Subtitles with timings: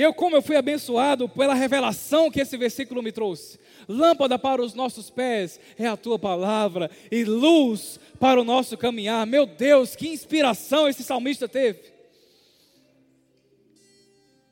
[0.00, 3.58] Eu, como eu fui abençoado pela revelação que esse versículo me trouxe.
[3.88, 9.26] Lâmpada para os nossos pés é a tua palavra e luz para o nosso caminhar.
[9.26, 11.80] Meu Deus, que inspiração esse salmista teve.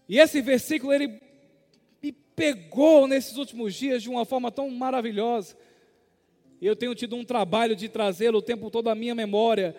[0.08, 1.20] E esse versículo ele
[2.02, 5.56] me pegou nesses últimos dias de uma forma tão maravilhosa.
[6.60, 9.76] Eu tenho tido um trabalho de trazê-lo o tempo todo à minha memória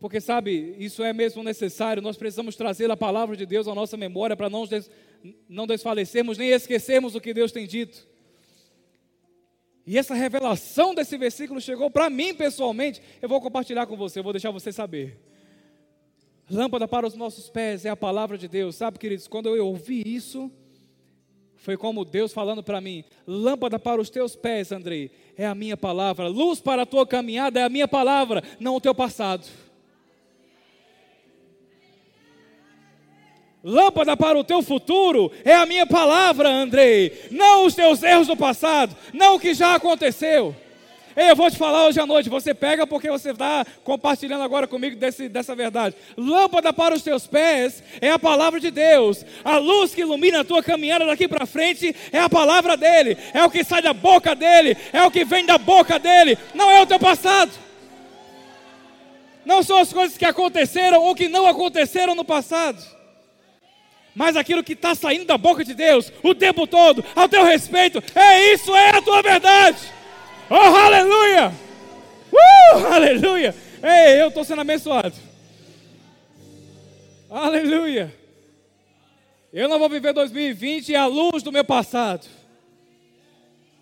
[0.00, 3.96] porque sabe, isso é mesmo necessário, nós precisamos trazer a palavra de Deus à nossa
[3.96, 4.90] memória para não, des,
[5.48, 8.06] não desfalecermos nem esquecermos o que Deus tem dito.
[9.86, 14.24] E essa revelação desse versículo chegou para mim pessoalmente, eu vou compartilhar com você, eu
[14.24, 15.18] vou deixar você saber.
[16.50, 20.02] Lâmpada para os nossos pés é a palavra de Deus, sabe, queridos, quando eu ouvi
[20.04, 20.50] isso,
[21.56, 25.76] foi como Deus falando para mim: lâmpada para os teus pés, Andrei, é a minha
[25.76, 29.46] palavra, luz para a tua caminhada é a minha palavra, não o teu passado.
[33.68, 37.26] Lâmpada para o teu futuro é a minha palavra, Andrei.
[37.32, 40.54] Não os teus erros do passado, não o que já aconteceu.
[41.16, 44.94] Eu vou te falar hoje à noite, você pega porque você está compartilhando agora comigo
[44.94, 45.96] desse, dessa verdade.
[46.16, 49.26] Lâmpada para os teus pés é a palavra de Deus.
[49.44, 53.18] A luz que ilumina a tua caminhada daqui para frente é a palavra dele.
[53.34, 56.70] É o que sai da boca dele, é o que vem da boca dele, não
[56.70, 57.50] é o teu passado.
[59.44, 62.94] Não são as coisas que aconteceram ou que não aconteceram no passado
[64.16, 68.02] mas aquilo que está saindo da boca de Deus o tempo todo, ao teu respeito,
[68.14, 69.76] é isso, é a tua verdade.
[70.48, 71.52] Oh, aleluia!
[72.32, 73.54] Uh, aleluia!
[73.82, 75.14] Ei, eu estou sendo abençoado.
[77.28, 78.12] Aleluia!
[79.52, 82.26] Eu não vou viver 2020 à luz do meu passado.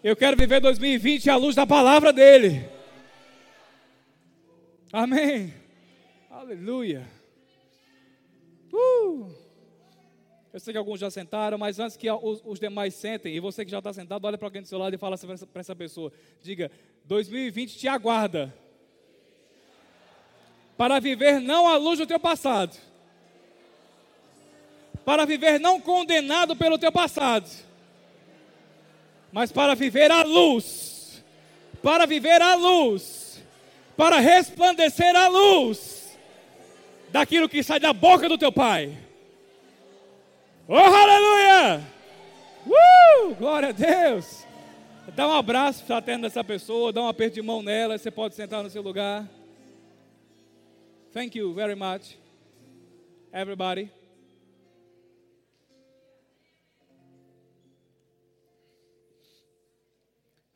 [0.02, 2.68] Eu quero viver 2020 à luz da palavra dele.
[4.92, 5.54] Amém.
[6.28, 7.06] Aleluia.
[8.72, 9.43] Uh.
[10.54, 13.64] Eu sei que alguns já sentaram, mas antes que os, os demais sentem, e você
[13.64, 15.74] que já está sentado, olha para alguém do seu lado e fala para essa, essa
[15.74, 16.70] pessoa: diga,
[17.06, 18.54] 2020 te aguarda.
[20.76, 22.76] Para viver não à luz do teu passado.
[25.04, 27.50] Para viver não condenado pelo teu passado.
[29.32, 31.20] Mas para viver à luz.
[31.82, 33.42] Para viver à luz.
[33.96, 36.16] Para resplandecer a luz
[37.10, 39.03] daquilo que sai da boca do teu pai.
[40.66, 41.86] Oh, aleluia!
[42.66, 44.46] Uh, glória a Deus!
[45.14, 48.62] Dá um abraço fraterno dessa pessoa, dá um aperto de mão nela, você pode sentar
[48.62, 49.28] no seu lugar.
[51.12, 52.18] Thank you very much,
[53.30, 53.92] everybody.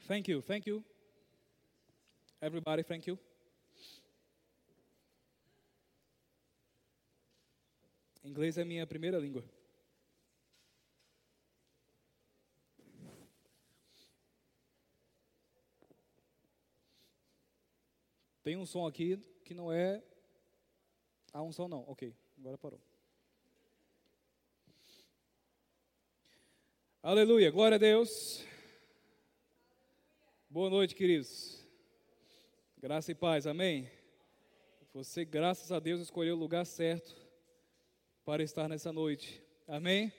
[0.07, 0.83] Thank you, thank you.
[2.41, 3.19] Everybody, thank you.
[8.25, 9.45] Inglês é minha primeira língua.
[18.49, 20.03] Tem um som aqui que não é
[21.35, 21.85] a um som não.
[21.87, 22.81] Ok, agora parou.
[27.03, 28.43] Aleluia, glória a Deus.
[30.49, 31.63] Boa noite, queridos.
[32.79, 33.91] Graça e paz, amém.
[34.95, 37.15] Você, graças a Deus, escolheu o lugar certo
[38.25, 39.43] para estar nessa noite.
[39.67, 40.11] Amém?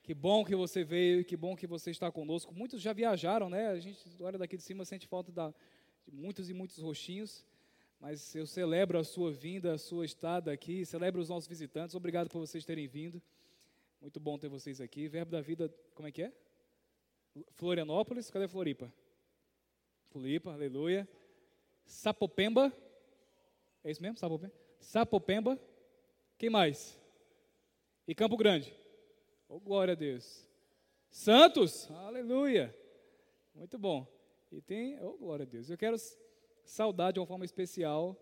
[0.00, 2.54] Que bom que você veio e que bom que você está conosco.
[2.54, 3.66] Muitos já viajaram, né?
[3.66, 5.52] A gente olha daqui de cima, sente falta da,
[6.06, 7.44] de muitos e muitos roxinhos.
[8.06, 11.94] Mas eu celebro a sua vinda, a sua estada aqui, celebro os nossos visitantes.
[11.94, 13.20] Obrigado por vocês terem vindo.
[13.98, 15.08] Muito bom ter vocês aqui.
[15.08, 16.32] Verbo da vida, como é que é?
[17.52, 18.92] Florianópolis, cadê Floripa?
[20.10, 21.08] Floripa, aleluia.
[21.86, 22.70] Sapopemba,
[23.82, 24.18] é isso mesmo?
[24.18, 24.52] Sapopemba?
[24.80, 25.58] Sapopemba.
[26.36, 27.00] Quem mais?
[28.06, 28.76] E Campo Grande.
[29.48, 30.46] Oh, glória a Deus.
[31.08, 32.76] Santos, aleluia.
[33.54, 34.06] Muito bom.
[34.52, 35.70] E tem, oh, glória a Deus.
[35.70, 35.96] Eu quero
[36.64, 38.18] saudar de uma forma especial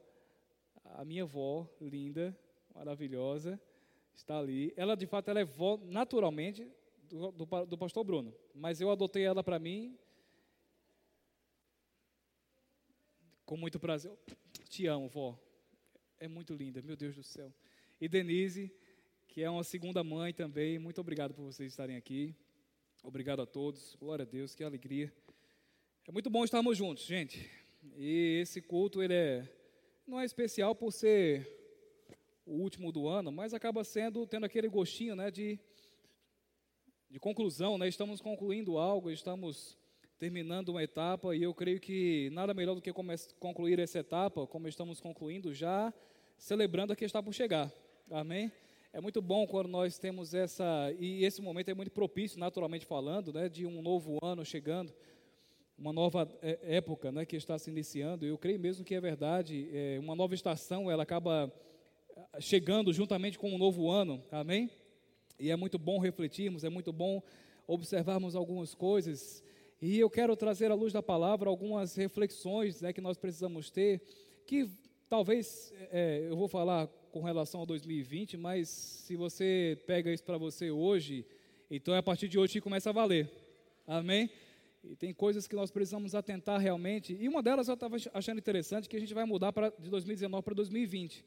[0.85, 2.37] a minha avó, linda,
[2.75, 3.61] maravilhosa,
[4.15, 4.73] está ali.
[4.77, 6.71] Ela, de fato, ela é vó naturalmente
[7.09, 9.97] do, do, do pastor Bruno, mas eu adotei ela para mim
[13.45, 14.13] com muito prazer.
[14.69, 15.39] Te amo, vó.
[16.19, 17.53] É muito linda, meu Deus do céu.
[18.01, 18.73] E Denise,
[19.29, 22.35] que é uma segunda mãe também, muito obrigado por vocês estarem aqui.
[23.03, 23.97] Obrigado a todos.
[23.97, 25.13] Glória a Deus, que alegria.
[26.07, 27.51] É muito bom estarmos juntos, gente.
[27.97, 29.49] E esse culto ele é
[30.07, 31.49] não é especial por ser
[32.45, 35.59] o último do ano, mas acaba sendo tendo aquele gostinho, né, de
[37.13, 37.87] de conclusão, né?
[37.87, 39.77] Estamos concluindo algo, estamos
[40.19, 42.91] terminando uma etapa e eu creio que nada melhor do que
[43.39, 45.93] concluir essa etapa, como estamos concluindo já,
[46.39, 47.71] celebrando a que está por chegar.
[48.11, 48.51] Amém?
[48.95, 50.95] É muito bom quando nós temos essa.
[50.99, 54.95] E esse momento é muito propício, naturalmente falando, né, de um novo ano chegando,
[55.77, 58.25] uma nova é, época né, que está se iniciando.
[58.25, 59.69] Eu creio mesmo que é verdade.
[59.73, 61.53] É, uma nova estação, ela acaba
[62.17, 64.23] ah, chegando juntamente com um novo ano.
[64.31, 64.71] Amém?
[65.39, 67.23] E é muito bom refletirmos, é muito bom
[67.67, 69.43] observarmos algumas coisas.
[69.81, 74.01] E eu quero trazer à luz da palavra algumas reflexões né, que nós precisamos ter,
[74.47, 74.71] que
[75.09, 80.39] talvez é, eu vou falar com relação a 2020, mas se você pega isso para
[80.39, 81.27] você hoje,
[81.71, 83.31] então é a partir de hoje que começa a valer.
[83.87, 84.31] Amém?
[84.83, 87.15] E tem coisas que nós precisamos atentar realmente.
[87.15, 90.43] E uma delas eu estava achando interessante que a gente vai mudar pra, de 2019
[90.43, 91.25] para 2020.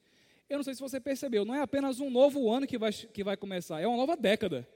[0.49, 3.23] Eu não sei se você percebeu, não é apenas um novo ano que vai, que
[3.23, 4.67] vai começar, é uma nova década.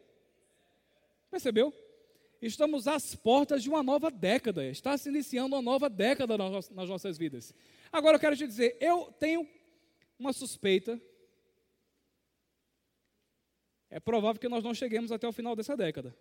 [1.29, 1.73] Percebeu?
[2.41, 4.65] Estamos às portas de uma nova década.
[4.65, 7.53] Está se iniciando uma nova década nas, nossas vidas.
[7.91, 9.47] Agora eu quero te dizer, eu tenho
[10.17, 10.99] uma suspeita.
[13.89, 16.15] É provável que nós não cheguemos até o final dessa década.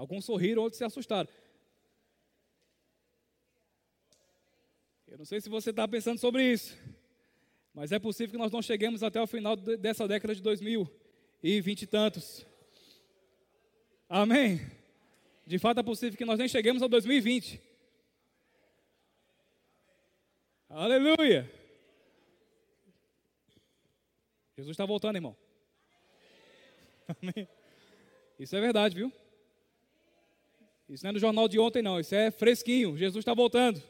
[0.00, 1.28] Alguns sorriram, outros se assustaram.
[5.06, 6.74] Eu não sei se você está pensando sobre isso,
[7.74, 11.86] mas é possível que nós não cheguemos até o final dessa década de 2020 e
[11.86, 12.46] tantos.
[14.08, 14.58] Amém?
[15.46, 17.60] De fato, é possível que nós nem cheguemos a 2020.
[20.70, 21.52] Aleluia!
[24.56, 25.36] Jesus está voltando, irmão.
[27.06, 27.46] Amém.
[28.38, 29.12] Isso é verdade, viu?
[30.90, 32.00] Isso não é no jornal de ontem, não.
[32.00, 32.98] Isso é fresquinho.
[32.98, 33.80] Jesus está voltando.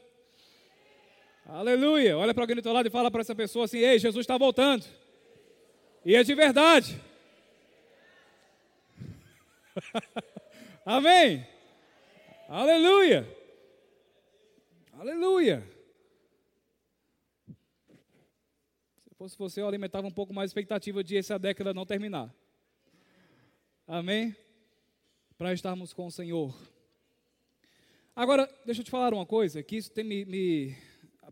[1.43, 2.15] Aleluia!
[2.15, 4.37] Olha para alguém do teu lado e fala para essa pessoa assim: Ei, Jesus está
[4.37, 4.85] voltando.
[6.05, 7.01] E é de verdade.
[10.85, 11.43] Amém.
[12.47, 13.27] Aleluia.
[14.93, 15.67] Aleluia.
[19.09, 22.31] Se fosse você, eu alimentava um pouco mais a expectativa de essa década não terminar.
[23.87, 24.35] Amém?
[25.35, 26.70] Para estarmos com o Senhor.
[28.13, 30.75] Agora, deixa eu te falar uma coisa, que isso tem me, me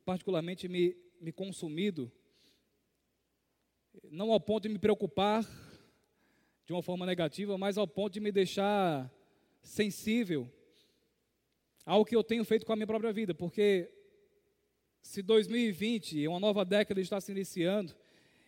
[0.06, 2.10] particularmente me, me consumido,
[4.10, 5.46] não ao ponto de me preocupar
[6.66, 9.14] de uma forma negativa, mas ao ponto de me deixar
[9.62, 10.50] sensível
[11.86, 13.92] ao que eu tenho feito com a minha própria vida, porque
[15.02, 17.94] se 2020, uma nova década está se iniciando,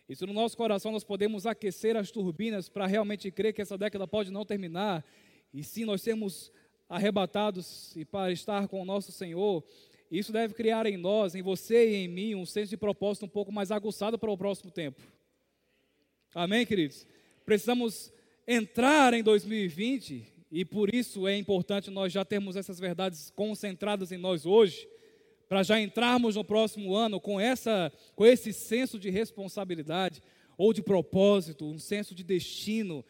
[0.08, 3.76] e se no nosso coração nós podemos aquecer as turbinas para realmente crer que essa
[3.76, 5.04] década pode não terminar,
[5.52, 6.50] e sim nós sermos
[6.92, 9.64] arrebatados e para estar com o nosso Senhor,
[10.10, 13.30] isso deve criar em nós, em você e em mim, um senso de propósito um
[13.30, 15.00] pouco mais aguçado para o próximo tempo.
[16.34, 17.06] Amém, queridos?
[17.46, 18.12] Precisamos
[18.46, 24.18] entrar em 2020 e por isso é importante nós já termos essas verdades concentradas em
[24.18, 24.86] nós hoje,
[25.48, 30.22] para já entrarmos no próximo ano com essa com esse senso de responsabilidade
[30.58, 33.02] ou de propósito, um senso de destino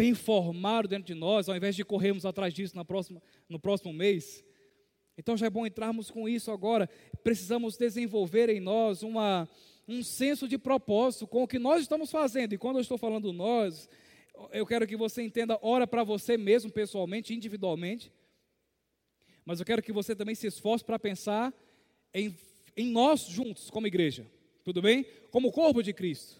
[0.00, 3.92] bem formado dentro de nós, ao invés de corrermos atrás disso na próxima, no próximo
[3.92, 4.42] mês.
[5.18, 6.88] Então já é bom entrarmos com isso agora.
[7.22, 9.46] Precisamos desenvolver em nós uma,
[9.86, 12.54] um senso de propósito com o que nós estamos fazendo.
[12.54, 13.90] E quando eu estou falando nós,
[14.52, 18.10] eu quero que você entenda, ora para você mesmo pessoalmente, individualmente.
[19.44, 21.52] Mas eu quero que você também se esforce para pensar
[22.14, 22.34] em,
[22.74, 24.26] em nós juntos, como igreja.
[24.64, 25.04] Tudo bem?
[25.30, 26.39] Como corpo de Cristo.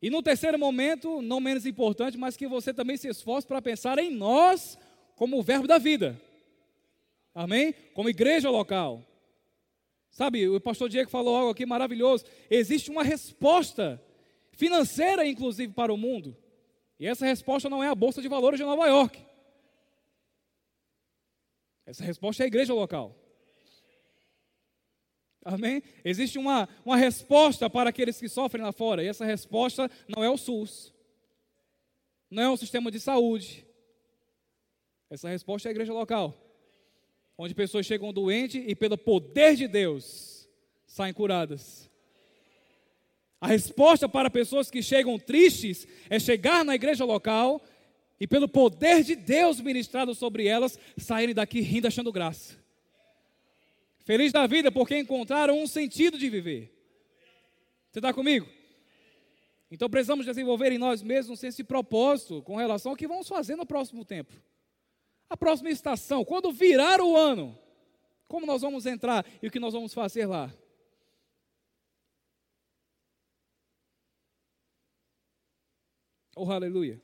[0.00, 3.98] E no terceiro momento, não menos importante, mas que você também se esforce para pensar
[3.98, 4.78] em nós
[5.16, 6.20] como o verbo da vida.
[7.34, 7.74] Amém?
[7.94, 9.04] Como igreja local.
[10.10, 12.24] Sabe, o pastor Diego falou algo aqui maravilhoso.
[12.50, 14.02] Existe uma resposta
[14.52, 16.36] financeira, inclusive, para o mundo.
[16.98, 19.24] E essa resposta não é a Bolsa de Valores de Nova York.
[21.86, 23.14] Essa resposta é a igreja local.
[25.44, 25.82] Amém?
[26.04, 29.02] Existe uma, uma resposta para aqueles que sofrem lá fora.
[29.02, 30.92] E essa resposta não é o SUS.
[32.30, 33.66] Não é o sistema de saúde.
[35.08, 36.48] Essa resposta é a igreja local
[37.38, 40.48] onde pessoas chegam doentes e, pelo poder de Deus,
[40.84, 41.88] saem curadas.
[43.40, 47.62] A resposta para pessoas que chegam tristes é chegar na igreja local
[48.18, 52.56] e, pelo poder de Deus ministrado sobre elas, saírem daqui rindo, achando graça.
[54.08, 56.72] Feliz da vida porque encontraram um sentido de viver.
[57.90, 58.48] Você está comigo?
[59.70, 63.66] Então precisamos desenvolver em nós mesmos de propósito com relação ao que vamos fazer no
[63.66, 64.32] próximo tempo.
[65.28, 67.58] A próxima estação, quando virar o ano,
[68.26, 70.50] como nós vamos entrar e o que nós vamos fazer lá?
[76.34, 76.98] Oh, aleluia.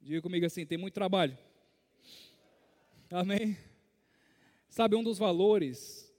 [0.00, 1.36] Diga comigo assim: tem muito trabalho.
[3.10, 3.58] Amém?
[4.74, 6.12] Sabe, um dos valores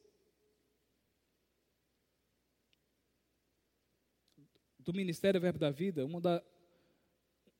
[4.80, 6.42] do Ministério Verbo da Vida, da,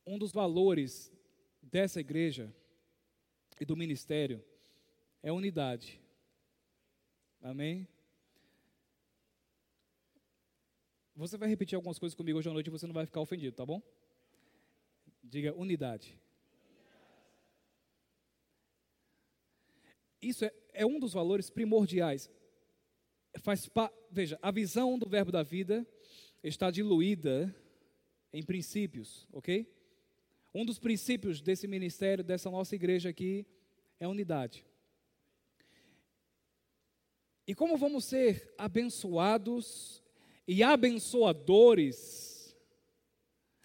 [0.08, 1.12] um dos valores
[1.62, 2.50] dessa igreja
[3.60, 4.42] e do ministério
[5.22, 6.02] é unidade.
[7.42, 7.86] Amém?
[11.14, 13.54] Você vai repetir algumas coisas comigo hoje à noite e você não vai ficar ofendido,
[13.54, 13.82] tá bom?
[15.22, 16.18] Diga unidade.
[20.22, 22.30] Isso é, é um dos valores primordiais.
[23.40, 25.86] Faz pa, veja, a visão do verbo da vida
[26.44, 27.54] está diluída
[28.32, 29.68] em princípios, ok?
[30.54, 33.46] Um dos princípios desse ministério, dessa nossa igreja aqui,
[34.00, 34.66] é unidade.
[37.48, 40.02] E como vamos ser abençoados
[40.48, 42.56] e abençoadores,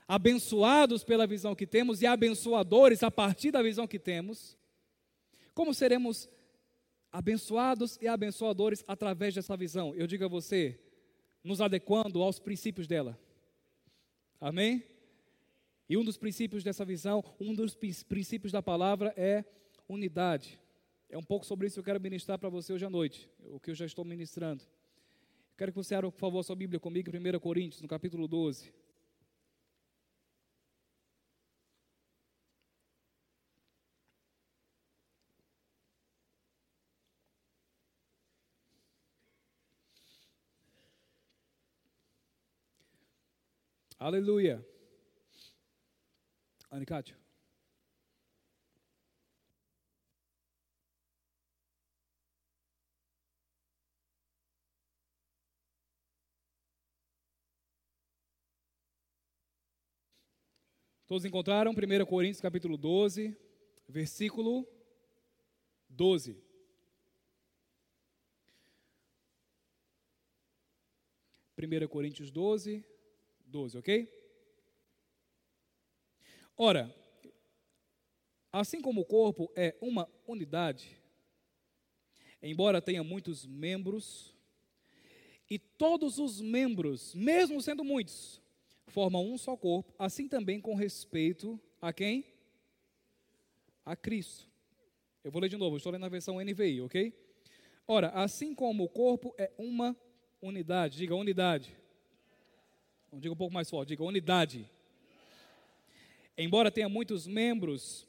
[0.07, 4.59] abençoados pela visão que temos e abençoadores a partir da visão que temos,
[5.55, 6.40] como seremos abençoados
[8.01, 9.95] e abençoadores através dessa visão?
[9.95, 10.79] Eu digo a você,
[11.43, 13.19] nos adequando aos princípios dela.
[14.41, 14.85] Amém?
[15.89, 17.75] E um dos princípios dessa visão, um dos
[18.05, 19.45] princípios da palavra é
[19.89, 20.59] unidade.
[21.09, 23.59] É um pouco sobre isso que eu quero ministrar para você hoje à noite, o
[23.59, 24.63] que eu já estou ministrando.
[25.59, 28.73] Quero que você abra, por favor, sua Bíblia comigo, 1 Coríntios, no capítulo 12.
[44.01, 44.67] Aleluia.
[46.71, 47.15] Anicátio.
[61.07, 63.37] Todos encontraram 1 Coríntios capítulo 12,
[63.87, 64.67] versículo
[65.91, 66.43] 12.
[71.55, 72.83] Primeira Coríntios 12,
[73.51, 74.09] 12, ok?
[76.57, 76.95] Ora,
[78.53, 80.97] assim como o corpo é uma unidade,
[82.43, 84.35] embora tenha muitos membros,
[85.49, 88.41] e todos os membros, mesmo sendo muitos,
[88.87, 92.25] formam um só corpo, assim também com respeito a quem?
[93.85, 94.49] A Cristo.
[95.25, 97.13] Eu vou ler de novo, estou lendo na versão NVI, ok?
[97.87, 99.97] Ora, assim como o corpo é uma
[100.41, 101.80] unidade, diga unidade.
[103.13, 104.71] Diga um pouco mais forte, diga unidade.
[106.39, 108.07] Embora tenha muitos membros,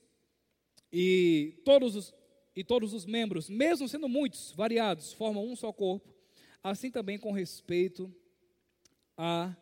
[0.91, 2.13] e todos os,
[2.55, 6.13] e todos os membros, mesmo sendo muitos, variados, formam um só corpo,
[6.63, 8.13] assim também com respeito
[9.17, 9.55] a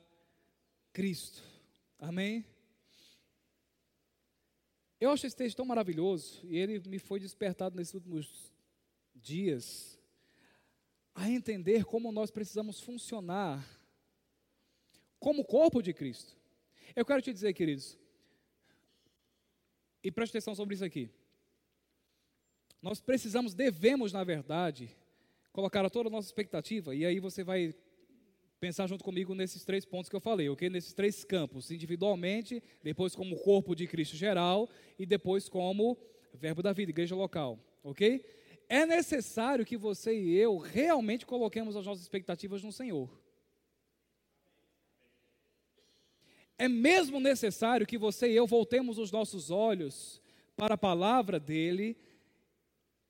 [0.92, 1.42] Cristo.
[1.98, 2.46] Amém?
[5.00, 8.52] Eu acho esse texto tão maravilhoso e ele me foi despertado nesses últimos
[9.16, 9.98] dias
[11.16, 13.79] a entender como nós precisamos funcionar
[15.20, 16.38] como corpo de Cristo.
[16.96, 17.98] Eu quero te dizer, queridos,
[20.04, 21.10] e preste atenção sobre isso aqui.
[22.82, 24.96] Nós precisamos, devemos, na verdade,
[25.52, 27.76] colocar toda a nossa expectativa, e aí você vai
[28.60, 30.70] pensar junto comigo nesses três pontos que eu falei, ok?
[30.70, 35.98] Nesses três campos, individualmente, depois como corpo de Cristo geral e depois como
[36.34, 38.24] verbo da vida, igreja local, ok?
[38.68, 43.10] É necessário que você e eu realmente coloquemos as nossas expectativas no Senhor.
[46.60, 50.22] É mesmo necessário que você e eu voltemos os nossos olhos
[50.58, 51.98] para a palavra dele,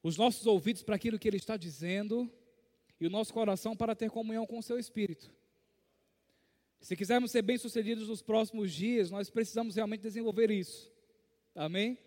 [0.04, 2.32] os nossos ouvidos para aquilo que ele está dizendo
[3.02, 5.32] e o nosso coração para ter comunhão com o seu espírito.
[6.80, 10.92] Se quisermos ser bem-sucedidos nos próximos dias, nós precisamos realmente desenvolver isso.
[11.56, 11.98] Amém?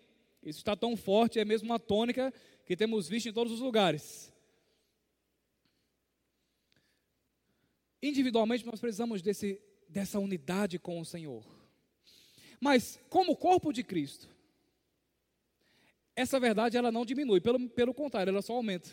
[0.41, 2.33] Isso está tão forte, é mesmo uma tônica
[2.65, 4.31] que temos visto em todos os lugares.
[8.01, 9.61] Individualmente, nós precisamos desse,
[9.93, 11.45] dessa unidade com o Senhor.
[12.59, 14.27] Mas, como corpo de Cristo,
[16.15, 18.89] essa verdade ela não diminui, pelo, pelo contrário, ela só aumenta.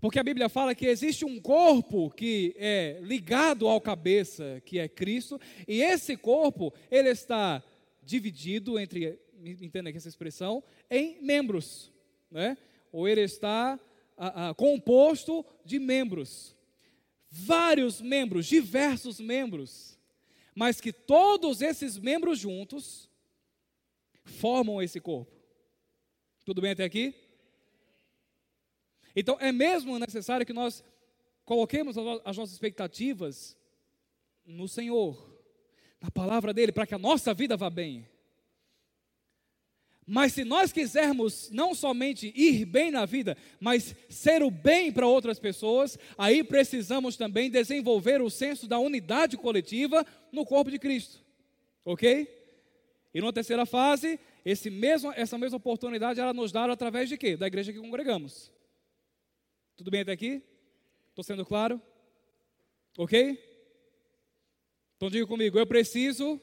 [0.00, 4.88] Porque a Bíblia fala que existe um corpo que é ligado ao cabeça, que é
[4.88, 7.62] Cristo, e esse corpo, ele está
[8.02, 11.92] dividido entre, entenda aqui essa expressão, em membros,
[12.30, 12.58] né?
[12.92, 13.78] Ou ele está
[14.16, 16.54] a, a, composto de membros.
[17.36, 19.98] Vários membros, diversos membros,
[20.54, 23.10] mas que todos esses membros juntos
[24.22, 25.32] formam esse corpo.
[26.44, 27.12] Tudo bem até aqui?
[29.16, 30.84] Então, é mesmo necessário que nós
[31.44, 33.56] coloquemos as nossas expectativas
[34.46, 35.36] no Senhor,
[36.00, 38.08] na palavra dEle, para que a nossa vida vá bem.
[40.06, 45.06] Mas se nós quisermos não somente ir bem na vida, mas ser o bem para
[45.06, 51.24] outras pessoas, aí precisamos também desenvolver o senso da unidade coletiva no corpo de Cristo.
[51.84, 52.28] Ok?
[53.14, 57.36] E numa terceira fase, esse mesmo, essa mesma oportunidade ela nos dá através de quê?
[57.36, 58.52] Da igreja que congregamos.
[59.76, 60.42] Tudo bem até aqui?
[61.08, 61.80] Estou sendo claro?
[62.98, 63.38] Ok?
[64.96, 66.40] Então diga comigo, eu preciso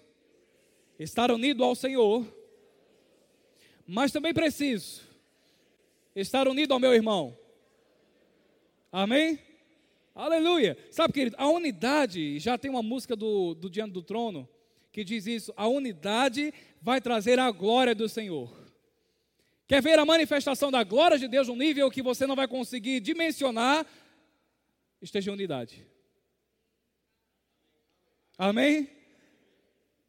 [0.98, 2.26] estar unido ao Senhor
[3.92, 5.02] mas também preciso
[6.16, 7.38] estar unido ao meu irmão.
[8.90, 9.38] Amém?
[10.16, 10.78] Aleluia.
[10.90, 14.48] Sabe, querido, a unidade, já tem uma música do, do Diante do Trono
[14.94, 18.58] que diz isso: a unidade vai trazer a glória do Senhor.
[19.68, 23.02] Quer ver a manifestação da glória de Deus num nível que você não vai conseguir
[23.02, 23.86] dimensionar?
[25.02, 25.86] Esteja em unidade.
[28.38, 28.90] Amém?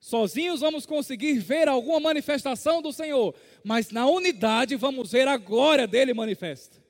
[0.03, 3.33] Sozinhos vamos conseguir ver alguma manifestação do Senhor,
[3.63, 6.83] mas na unidade vamos ver a glória dele manifesta.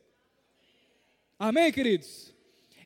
[1.39, 2.35] Amém, queridos?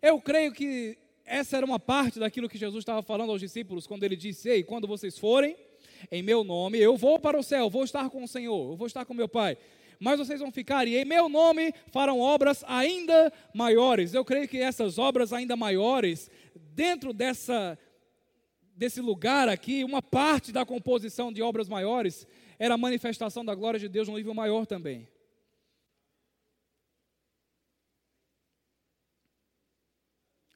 [0.03, 4.03] Eu creio que essa era uma parte daquilo que Jesus estava falando aos discípulos quando
[4.03, 5.57] ele disse: Ei, quando vocês forem
[6.11, 8.89] em meu nome, eu vou para o céu, vou estar com o Senhor, eu vou
[8.89, 9.57] estar com meu Pai.
[10.01, 14.13] Mas vocês vão ficar e em meu nome farão obras ainda maiores.
[14.13, 16.29] Eu creio que essas obras ainda maiores,
[16.75, 17.79] dentro dessa
[18.77, 22.27] desse lugar aqui, uma parte da composição de obras maiores
[22.59, 25.09] era a manifestação da glória de Deus num nível maior também.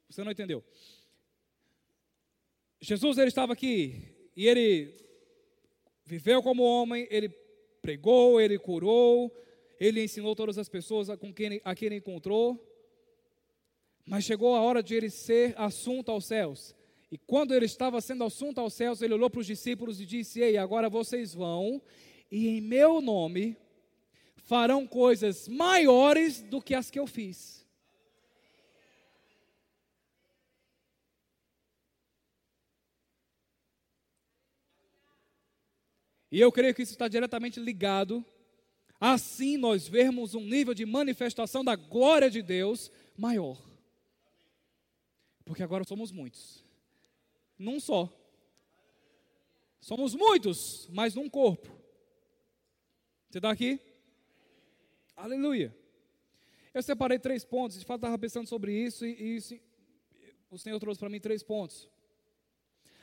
[0.08, 0.62] Você não entendeu?
[2.80, 4.94] Jesus ele estava aqui e ele
[6.04, 7.28] viveu como homem, ele
[7.80, 9.34] pregou, ele curou,
[9.78, 12.66] ele ensinou todas as pessoas com quem, a quem ele encontrou.
[14.04, 16.74] Mas chegou a hora de ele ser assunto aos céus.
[17.10, 20.40] E quando ele estava sendo assunto aos céus, ele olhou para os discípulos e disse:
[20.40, 21.82] Ei, agora vocês vão,
[22.30, 23.56] e em meu nome
[24.36, 27.66] farão coisas maiores do que as que eu fiz.
[36.30, 38.24] E eu creio que isso está diretamente ligado.
[39.00, 43.60] Assim nós vermos um nível de manifestação da glória de Deus maior.
[45.44, 46.69] Porque agora somos muitos
[47.60, 48.10] num só.
[49.80, 51.68] Somos muitos, mas num corpo.
[53.28, 53.78] Você está aqui?
[55.14, 55.76] Aleluia.
[56.72, 59.58] Eu separei três pontos, de fato estava pensando sobre isso e, e isso,
[60.50, 61.88] o Senhor trouxe para mim três pontos.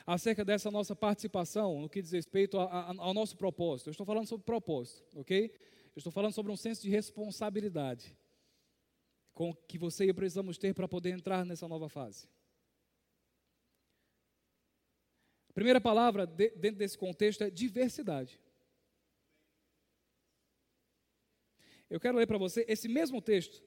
[0.06, 3.88] Acerca dessa nossa participação no que diz respeito a, a, ao nosso propósito.
[3.88, 5.52] Eu estou falando sobre propósito, ok?
[5.96, 8.18] Eu estou falando sobre um senso de responsabilidade
[9.34, 12.28] com que você e eu precisamos ter para poder entrar nessa nova fase.
[15.58, 18.40] Primeira palavra de, dentro desse contexto é diversidade.
[21.90, 23.64] Eu quero ler para você esse mesmo texto,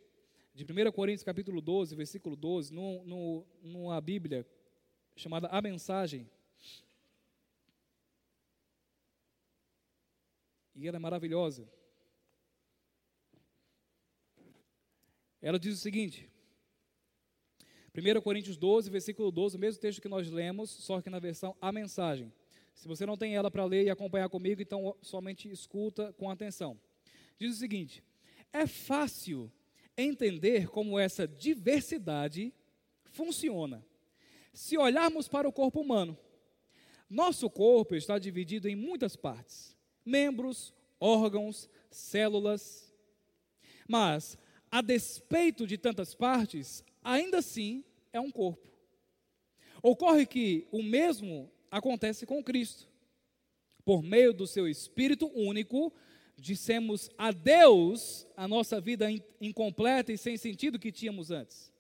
[0.55, 4.47] de 1 Coríntios capítulo 12, versículo 12, no, no, numa Bíblia
[5.17, 6.31] chamada A Mensagem.
[10.77, 11.69] E ela é maravilhosa.
[15.43, 16.31] Ela diz o seguinte:
[17.93, 21.57] 1 Coríntios 12, versículo 12, o mesmo texto que nós lemos, só que na versão
[21.61, 22.33] A Mensagem.
[22.75, 26.79] Se você não tem ela para ler e acompanhar comigo, então somente escuta com atenção.
[27.39, 28.03] Diz o seguinte:
[28.53, 29.51] É fácil
[29.97, 32.55] entender como essa diversidade
[33.11, 33.85] funciona.
[34.53, 36.17] Se olharmos para o corpo humano,
[37.09, 42.95] nosso corpo está dividido em muitas partes: membros, órgãos, células.
[43.89, 44.39] Mas,
[44.71, 48.69] a despeito de tantas partes, ainda assim é um corpo.
[49.83, 52.89] Ocorre que o mesmo acontece com Cristo.
[53.85, 55.93] Por meio do seu Espírito único,
[56.37, 59.07] dissemos adeus à nossa vida
[59.41, 61.73] incompleta e sem sentido que tínhamos antes.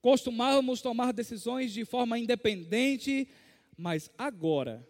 [0.00, 3.28] Costumávamos tomar decisões de forma independente,
[3.76, 4.86] mas agora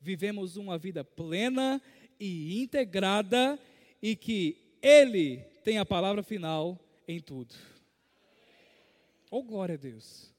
[0.00, 1.80] vivemos uma vida plena
[2.20, 3.58] e integrada
[4.02, 7.54] e que Ele tem a palavra final em tudo.
[9.36, 10.32] Oh, glória a Deus.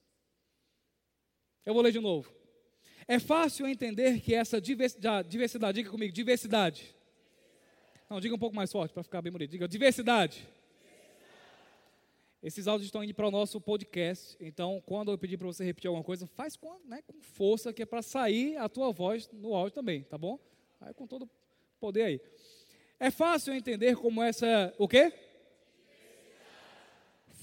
[1.65, 2.33] Eu vou ler de novo.
[3.05, 6.95] É fácil entender que essa diversidade, diversidade diga comigo, diversidade.
[8.09, 9.51] Não, diga um pouco mais forte para ficar bem bonito.
[9.51, 10.47] Diga diversidade.
[12.41, 15.89] Esses áudios estão indo para o nosso podcast, então quando eu pedir para você repetir
[15.89, 19.53] alguma coisa, faz com, né, com força, que é para sair a tua voz no
[19.53, 20.39] áudio também, tá bom?
[20.79, 21.29] Aí com todo
[21.81, 22.21] poder aí.
[22.97, 25.11] É fácil entender como essa, o quê?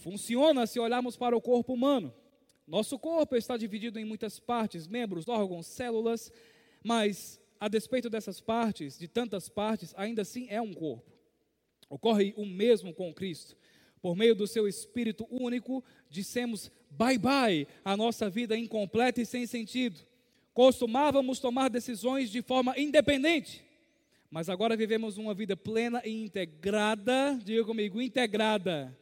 [0.02, 2.12] Funciona se olharmos para o corpo humano.
[2.66, 6.32] Nosso corpo está dividido em muitas partes, membros, órgãos, células,
[6.82, 11.08] mas a despeito dessas partes, de tantas partes, ainda assim é um corpo.
[11.88, 13.56] Ocorre o mesmo com Cristo.
[14.00, 19.46] Por meio do seu Espírito único, dissemos bye bye à nossa vida incompleta e sem
[19.46, 20.00] sentido.
[20.52, 23.64] Costumávamos tomar decisões de forma independente,
[24.28, 28.98] mas agora vivemos uma vida plena e integrada, diga comigo, integrada,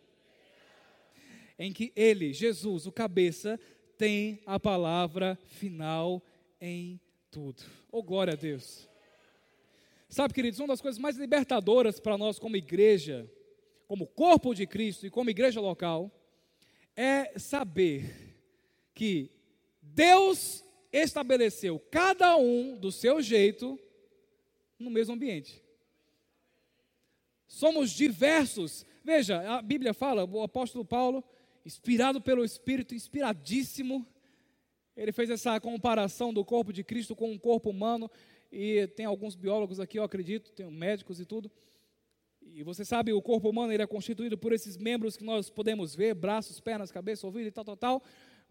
[1.60, 3.60] em que Ele, Jesus, o cabeça,
[3.98, 6.24] tem a palavra final
[6.58, 6.98] em
[7.30, 7.62] tudo.
[7.92, 8.88] Oh, glória a Deus.
[10.08, 13.30] Sabe, queridos, uma das coisas mais libertadoras para nós como igreja,
[13.86, 16.10] como corpo de Cristo e como igreja local,
[16.96, 18.38] é saber
[18.94, 19.30] que
[19.82, 23.78] Deus estabeleceu cada um do seu jeito
[24.78, 25.62] no mesmo ambiente.
[27.46, 28.86] Somos diversos.
[29.04, 31.22] Veja, a Bíblia fala, o apóstolo Paulo,
[31.64, 34.06] inspirado pelo Espírito, inspiradíssimo,
[34.96, 38.10] ele fez essa comparação do corpo de Cristo com um corpo humano,
[38.52, 41.50] e tem alguns biólogos aqui, eu acredito, tem médicos e tudo.
[42.42, 45.94] E você sabe, o corpo humano ele é constituído por esses membros que nós podemos
[45.94, 48.02] ver, braços, pernas, cabeça, ouvido e tal, tal, tal.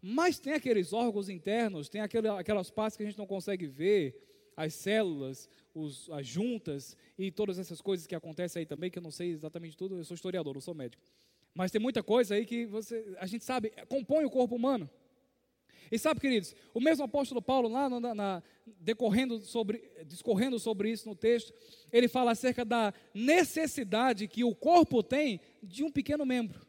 [0.01, 4.15] Mas tem aqueles órgãos internos, tem aquele, aquelas partes que a gente não consegue ver,
[4.55, 9.03] as células, os, as juntas e todas essas coisas que acontecem aí também, que eu
[9.03, 11.03] não sei exatamente tudo, eu sou historiador, não sou médico.
[11.59, 14.89] Mas tem muita coisa aí que você, a gente sabe, compõe o corpo humano.
[15.91, 18.43] E sabe, queridos, o mesmo apóstolo Paulo, lá na, na,
[18.79, 21.53] decorrendo sobre, discorrendo sobre isso no texto,
[21.91, 26.65] ele fala acerca da necessidade que o corpo tem de um pequeno membro.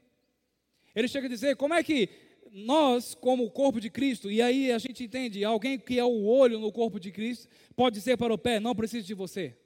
[0.92, 2.08] Ele chega a dizer: como é que
[2.50, 6.24] nós, como o corpo de Cristo, e aí a gente entende, alguém que é o
[6.24, 9.56] olho no corpo de Cristo, pode dizer para o pé: não preciso de você.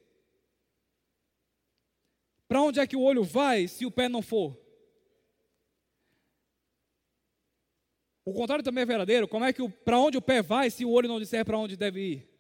[2.47, 4.63] Para onde é que o olho vai se o pé não for?
[8.25, 9.29] O contrário também é verdadeiro.
[9.29, 11.77] Como é que para onde o pé vai se o olho não disser para onde
[11.77, 12.35] deve ir?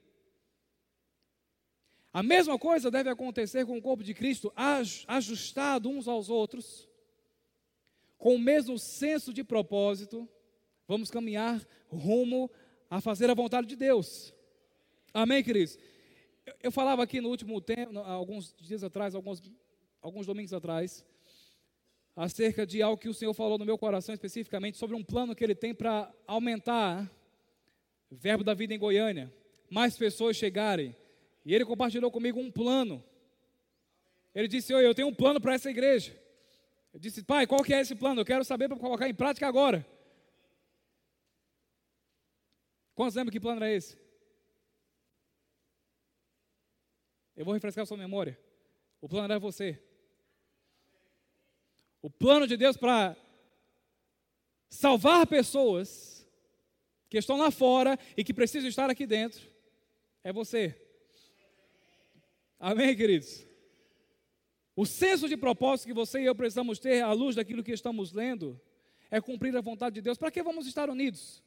[2.12, 4.52] A mesma coisa deve acontecer com o corpo de Cristo,
[5.08, 6.88] ajustado uns aos outros,
[8.16, 10.28] com o mesmo senso de propósito,
[10.86, 12.48] vamos caminhar rumo
[12.88, 14.32] a fazer a vontade de Deus.
[15.12, 15.76] Amém, queridos?
[16.62, 19.42] Eu, falava aqui no último tempo, alguns dias atrás, alguns,
[20.00, 21.04] alguns domingos atrás,
[22.16, 25.42] acerca de algo que o Senhor falou no meu coração especificamente sobre um plano que
[25.42, 27.10] Ele tem para aumentar
[28.10, 29.32] Verbo da Vida em Goiânia,
[29.68, 30.96] mais pessoas chegarem.
[31.44, 33.02] E Ele compartilhou comigo um plano.
[34.34, 36.16] Ele disse: Oi, eu tenho um plano para essa igreja.
[36.92, 38.20] Eu disse: Pai, qual que é esse plano?
[38.20, 39.86] Eu quero saber para colocar em prática agora.
[42.94, 43.98] Quantos lembram que plano era esse?
[47.36, 48.38] Eu vou refrescar a sua memória.
[49.00, 49.82] O plano era você.
[52.04, 53.16] O plano de Deus para
[54.68, 56.28] salvar pessoas
[57.08, 59.40] que estão lá fora e que precisam estar aqui dentro
[60.22, 60.78] é você.
[62.60, 63.46] Amém, queridos?
[64.76, 68.12] O senso de propósito que você e eu precisamos ter à luz daquilo que estamos
[68.12, 68.60] lendo
[69.10, 70.18] é cumprir a vontade de Deus.
[70.18, 71.42] Para que vamos estar unidos?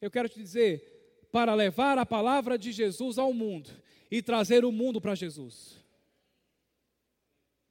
[0.00, 3.70] Eu quero te dizer, para levar a palavra de Jesus ao mundo
[4.10, 5.78] e trazer o mundo para Jesus.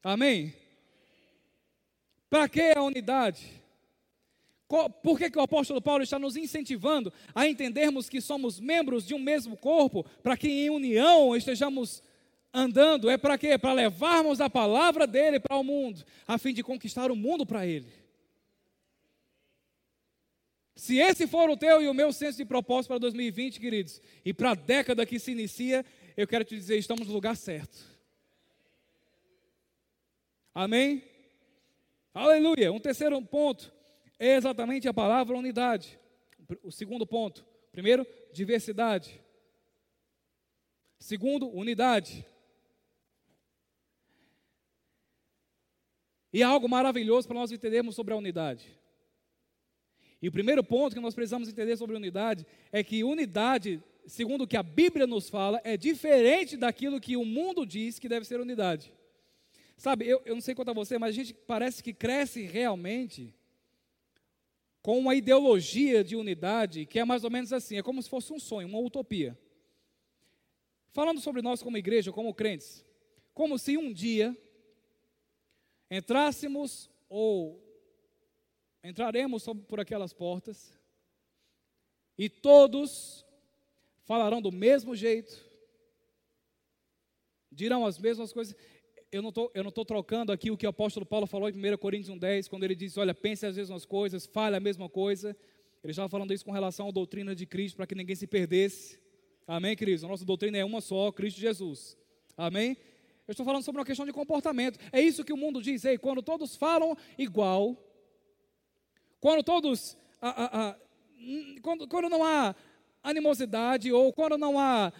[0.02, 0.61] Amém?
[2.32, 3.62] Para que a unidade?
[5.04, 9.14] Por que, que o apóstolo Paulo está nos incentivando a entendermos que somos membros de
[9.14, 12.02] um mesmo corpo, para que em união estejamos
[12.54, 13.10] andando?
[13.10, 13.58] É para quê?
[13.58, 17.68] Para levarmos a palavra dele para o mundo, a fim de conquistar o mundo para
[17.68, 17.92] ele.
[20.74, 24.34] Se esse for o teu e o meu senso de propósito para 2020, queridos, e
[24.34, 27.78] para a década que se inicia, eu quero te dizer, estamos no lugar certo.
[30.56, 31.11] Amém?
[32.14, 32.72] Aleluia.
[32.72, 33.72] Um terceiro ponto
[34.20, 35.98] é exatamente a palavra unidade.
[36.64, 37.46] O segundo ponto.
[37.72, 39.22] Primeiro, diversidade.
[41.00, 42.26] Segundo, unidade.
[46.34, 48.78] E há algo maravilhoso para nós entendermos sobre a unidade.
[50.22, 54.48] E o primeiro ponto que nós precisamos entender sobre unidade é que unidade, segundo o
[54.48, 58.40] que a Bíblia nos fala, é diferente daquilo que o mundo diz que deve ser
[58.40, 58.94] unidade.
[59.82, 63.34] Sabe, eu, eu não sei quanto a você, mas a gente parece que cresce realmente
[64.80, 68.32] com uma ideologia de unidade que é mais ou menos assim, é como se fosse
[68.32, 69.36] um sonho, uma utopia.
[70.92, 72.86] Falando sobre nós como igreja, como crentes,
[73.34, 74.38] como se um dia
[75.90, 77.60] entrássemos ou
[78.84, 80.72] entraremos por aquelas portas
[82.20, 83.26] e todos
[84.04, 85.44] falarão do mesmo jeito,
[87.52, 88.56] dirão as mesmas coisas
[89.12, 92.48] eu não estou trocando aqui o que o apóstolo Paulo falou em 1 Coríntios 1,10,
[92.50, 95.36] quando ele diz: Olha, pense as mesmas coisas, fale a mesma coisa.
[95.84, 99.00] Ele estava falando isso com relação à doutrina de Cristo, para que ninguém se perdesse.
[99.46, 100.04] Amém, queridos?
[100.04, 101.98] A nossa doutrina é uma só, Cristo Jesus.
[102.38, 102.78] Amém?
[103.28, 104.80] Eu estou falando sobre uma questão de comportamento.
[104.94, 105.84] É isso que o mundo diz.
[105.84, 107.76] Ei, quando todos falam igual,
[109.20, 109.98] quando todos.
[111.62, 112.56] quando, quando não há
[113.04, 114.94] animosidade ou quando não há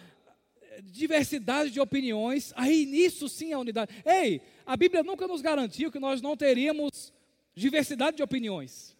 [0.80, 3.92] diversidade de opiniões, aí nisso sim a unidade.
[4.04, 7.12] Ei, a Bíblia nunca nos garantiu que nós não teríamos
[7.54, 8.96] diversidade de opiniões,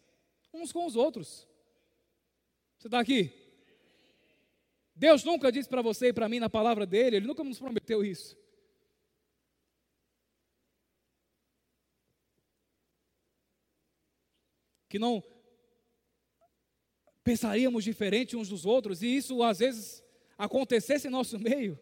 [0.52, 1.48] uns com os outros.
[2.78, 3.32] Você está aqui?
[4.94, 8.04] Deus nunca disse para você e para mim na palavra dele, Ele nunca nos prometeu
[8.04, 8.36] isso.
[14.88, 15.22] Que não
[17.24, 20.01] pensaríamos diferente uns dos outros, e isso às vezes
[20.44, 21.78] acontecesse em nosso meio.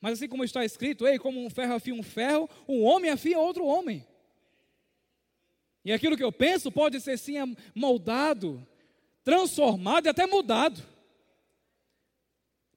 [0.00, 3.38] Mas assim como está escrito, ei, como um ferro afia um ferro, um homem afia
[3.38, 4.06] outro homem.
[5.84, 7.34] E aquilo que eu penso pode ser sim
[7.74, 8.64] moldado,
[9.24, 10.86] transformado e até mudado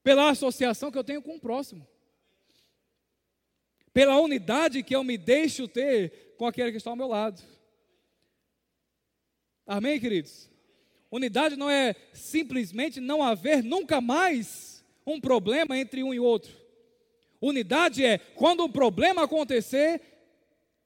[0.04, 1.88] pela associação que eu tenho com o próximo,
[3.94, 7.40] pela unidade que eu me deixo ter com aquele que está ao meu lado.
[9.68, 10.51] Amém, queridos?
[11.12, 16.54] Unidade não é simplesmente não haver nunca mais um problema entre um e outro.
[17.42, 20.02] Unidade é quando um problema acontecer,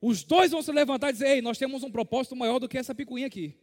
[0.02, 2.78] os dois vão se levantar e dizer: Ei, nós temos um propósito maior do que
[2.78, 3.56] essa picuinha aqui.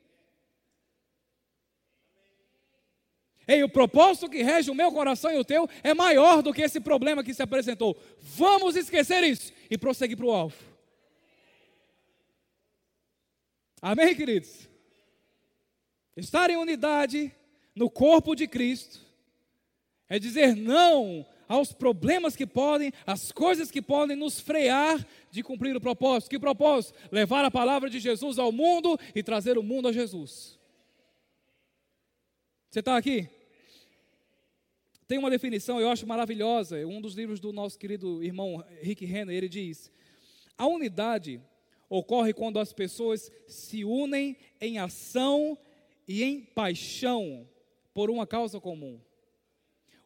[3.49, 6.63] Ei, o propósito que rege o meu coração e o teu é maior do que
[6.63, 8.01] esse problema que se apresentou.
[8.21, 10.57] Vamos esquecer isso e prosseguir para o alvo.
[13.81, 14.72] Amém, queridos?
[16.17, 17.35] Estar em unidade
[17.75, 19.01] no corpo de Cristo
[20.09, 25.77] é dizer não aos problemas que podem, às coisas que podem nos frear de cumprir
[25.77, 26.31] o propósito.
[26.31, 26.99] Que propósito?
[27.11, 30.59] Levar a palavra de Jesus ao mundo e trazer o mundo a Jesus.
[32.71, 33.29] Você está aqui?
[35.07, 39.37] Tem uma definição, eu acho maravilhosa, um dos livros do nosso querido irmão Rick Renner,
[39.37, 39.91] ele diz:
[40.57, 41.39] a unidade
[41.89, 45.59] ocorre quando as pessoas se unem em ação
[46.07, 47.49] e em paixão
[47.95, 49.01] por uma causa comum.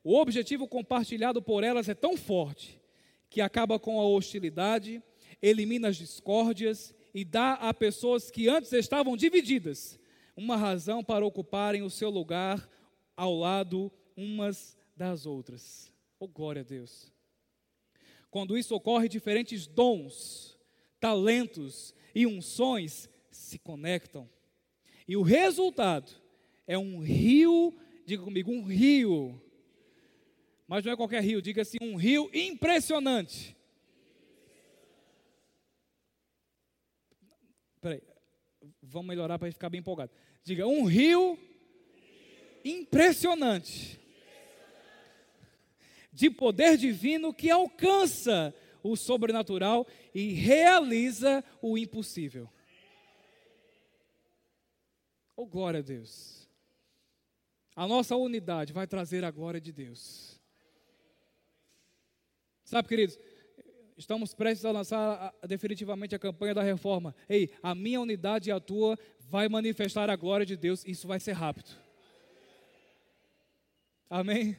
[0.03, 2.81] O objetivo compartilhado por elas é tão forte
[3.29, 5.03] que acaba com a hostilidade,
[5.43, 9.99] elimina as discórdias e dá a pessoas que antes estavam divididas
[10.37, 12.69] uma razão para ocuparem o seu lugar
[13.17, 15.93] ao lado umas das outras.
[16.21, 17.11] Oh, glória a Deus.
[18.31, 20.59] Quando isso ocorre, diferentes dons,
[21.01, 24.29] talentos e unções se conectam.
[25.09, 26.13] E o resultado
[26.67, 29.41] é um rio, diga comigo, um rio.
[30.67, 33.57] Mas não é qualquer rio, diga assim, um rio impressionante.
[37.81, 38.03] Peraí,
[38.83, 40.11] vamos melhorar para ficar bem empolgado.
[40.43, 41.39] Diga, um rio
[42.65, 44.01] impressionante
[46.13, 52.51] de poder divino que alcança o sobrenatural e realiza o impossível.
[55.37, 56.49] Oh, glória a Deus.
[57.75, 60.41] A nossa unidade vai trazer a glória de Deus.
[62.65, 63.19] Sabe, queridos,
[63.99, 67.15] estamos prestes a lançar definitivamente a campanha da reforma.
[67.29, 70.83] Ei, a minha unidade e a tua vai manifestar a glória de Deus.
[70.87, 71.71] Isso vai ser rápido.
[74.09, 74.57] Amém?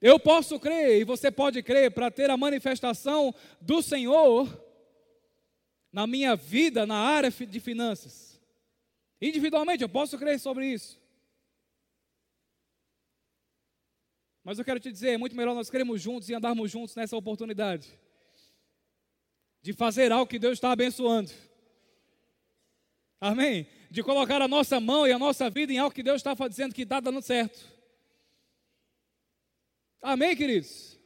[0.00, 4.62] Eu posso crer e você pode crer para ter a manifestação do Senhor
[5.90, 8.33] na minha vida, na área de finanças.
[9.26, 11.00] Individualmente, eu posso crer sobre isso.
[14.42, 17.16] Mas eu quero te dizer, é muito melhor nós cremos juntos e andarmos juntos nessa
[17.16, 17.98] oportunidade
[19.62, 21.32] de fazer algo que Deus está abençoando.
[23.18, 23.66] Amém?
[23.90, 26.74] De colocar a nossa mão e a nossa vida em algo que Deus está dizendo
[26.74, 27.66] que está dando certo.
[30.02, 31.00] Amém, queridos?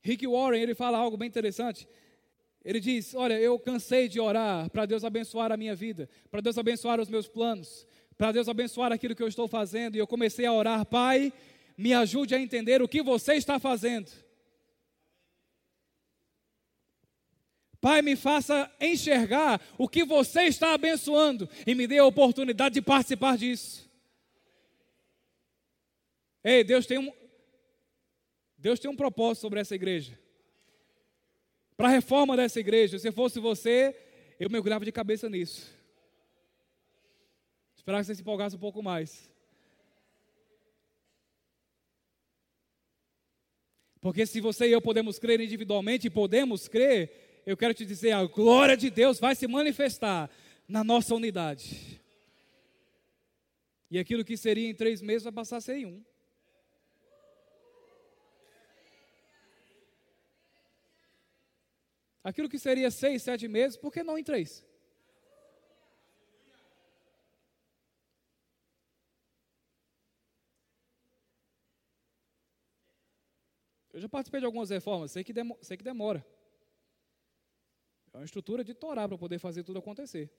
[0.00, 1.86] Rick Warren, ele fala algo bem interessante.
[2.64, 6.56] Ele diz: Olha, eu cansei de orar para Deus abençoar a minha vida, para Deus
[6.56, 9.96] abençoar os meus planos, para Deus abençoar aquilo que eu estou fazendo.
[9.96, 11.32] E eu comecei a orar, Pai,
[11.76, 14.10] me ajude a entender o que você está fazendo.
[17.80, 22.82] Pai, me faça enxergar o que você está abençoando e me dê a oportunidade de
[22.82, 23.90] participar disso.
[26.44, 27.12] Ei, Deus tem um
[28.56, 30.21] Deus tem um propósito sobre essa igreja
[31.82, 32.96] para a reforma dessa igreja.
[32.96, 33.92] Se fosse você,
[34.38, 35.68] eu mergulhava de cabeça nisso.
[37.74, 39.28] Esperar que você se empolgasse um pouco mais.
[44.00, 48.12] Porque se você e eu podemos crer individualmente, e podemos crer, eu quero te dizer,
[48.12, 50.30] a glória de Deus vai se manifestar
[50.68, 52.00] na nossa unidade.
[53.90, 56.11] E aquilo que seria em três meses vai passar a ser em um.
[62.24, 64.64] Aquilo que seria seis, sete meses, por que não em três?
[73.92, 76.24] Eu já participei de algumas reformas, sei que, demo, sei que demora.
[78.12, 80.30] É uma estrutura de Torá para poder fazer tudo acontecer.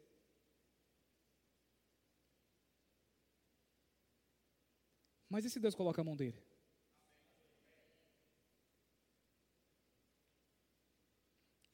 [5.29, 6.39] Mas e se Deus coloca a mão dele?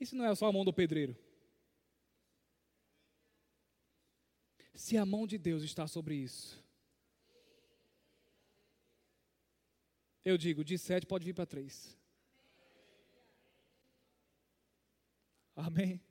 [0.06, 1.16] Se não é só a mão do pedreiro?
[4.74, 6.64] Se a mão de Deus está sobre isso,
[10.24, 11.98] eu digo, de sete pode vir para três.
[15.56, 16.02] Amém.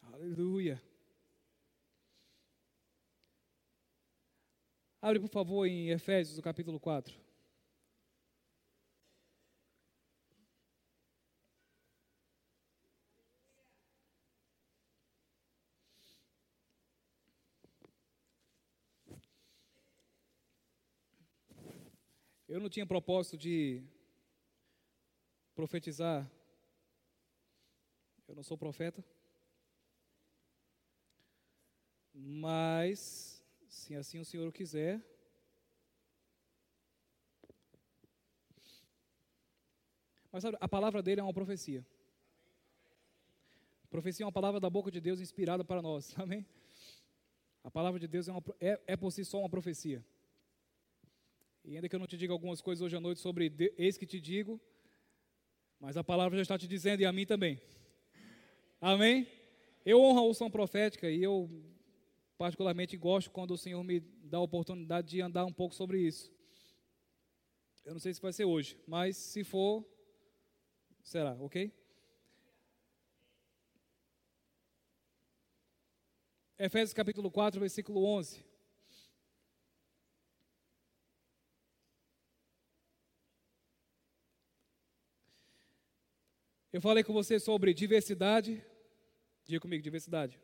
[0.00, 0.82] Aleluia.
[5.02, 7.31] Abre, por favor, em Efésios, o capítulo 4.
[22.52, 23.82] Eu não tinha propósito de
[25.54, 26.30] profetizar.
[28.28, 29.02] Eu não sou profeta.
[32.12, 35.02] Mas, se assim o Senhor quiser,
[40.30, 41.86] Mas sabe, a palavra dele é uma profecia.
[43.88, 46.14] Profecia é uma palavra da boca de Deus inspirada para nós.
[46.20, 46.46] Amém?
[47.64, 50.04] A palavra de Deus é, uma, é, é por si só uma profecia.
[51.64, 54.06] E ainda que eu não te diga algumas coisas hoje à noite sobre eis que
[54.06, 54.60] te digo,
[55.78, 57.60] mas a palavra já está te dizendo e a mim também.
[58.80, 59.28] Amém?
[59.84, 61.48] Eu honro a unção profética e eu
[62.36, 66.32] particularmente gosto quando o Senhor me dá a oportunidade de andar um pouco sobre isso.
[67.84, 69.84] Eu não sei se vai ser hoje, mas se for,
[71.02, 71.72] será, ok?
[76.58, 78.51] Efésios capítulo 4, versículo 11.
[86.72, 88.64] Eu falei com você sobre diversidade.
[89.44, 90.40] Diga comigo, diversidade.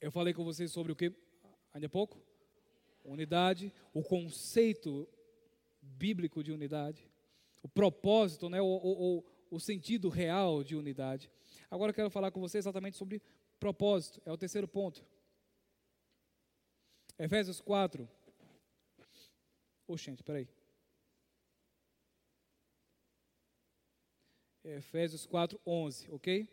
[0.00, 1.12] Eu falei com você sobre o que?
[1.74, 2.22] Ainda pouco?
[3.04, 5.08] Unidade, o conceito
[5.82, 7.10] bíblico de unidade,
[7.62, 11.28] o propósito, né, o, o, o sentido real de unidade.
[11.68, 13.20] Agora eu quero falar com você exatamente sobre
[13.58, 15.04] propósito, é o terceiro ponto.
[17.18, 18.08] Efésios 4.
[19.88, 20.48] Oxente, peraí.
[24.64, 26.48] Efésios 4, 11, ok?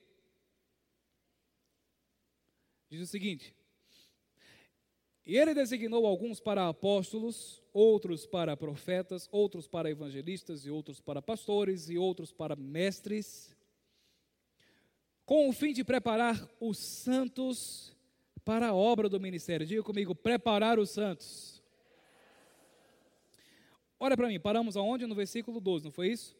[2.89, 3.53] Diz o seguinte:
[5.25, 11.21] E ele designou alguns para apóstolos, outros para profetas, outros para evangelistas, e outros para
[11.21, 13.53] pastores, e outros para mestres,
[15.25, 17.93] com o fim de preparar os santos
[18.45, 19.67] para a obra do ministério.
[19.67, 21.61] Diga comigo: preparar os santos.
[23.99, 25.05] Olha para mim, paramos aonde?
[25.05, 26.37] No versículo 12, não foi isso?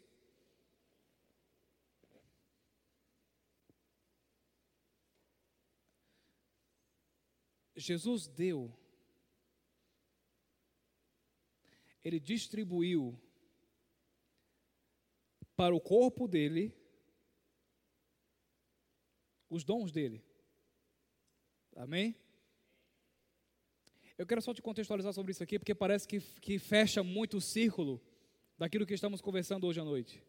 [7.87, 8.77] Jesus deu,
[12.03, 13.17] ele distribuiu
[15.55, 16.75] para o corpo dele
[19.49, 20.21] os dons dele.
[21.77, 22.13] Amém?
[24.17, 27.41] Eu quero só te contextualizar sobre isso aqui, porque parece que, que fecha muito o
[27.41, 28.01] círculo
[28.57, 30.21] daquilo que estamos conversando hoje à noite.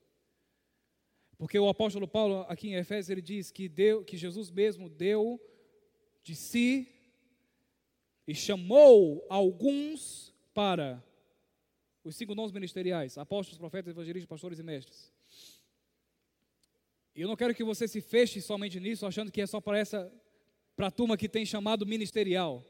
[1.37, 5.40] Porque o apóstolo Paulo, aqui em Efésios, ele diz que, deu, que Jesus mesmo deu
[6.23, 6.97] de si
[8.28, 11.02] e chamou alguns para
[12.04, 15.10] os cinco dons ministeriais: apóstolos, profetas, evangelistas, pastores e mestres.
[17.16, 19.78] E eu não quero que você se feche somente nisso, achando que é só para
[19.78, 20.12] essa
[20.76, 22.62] para a turma que tem chamado ministerial.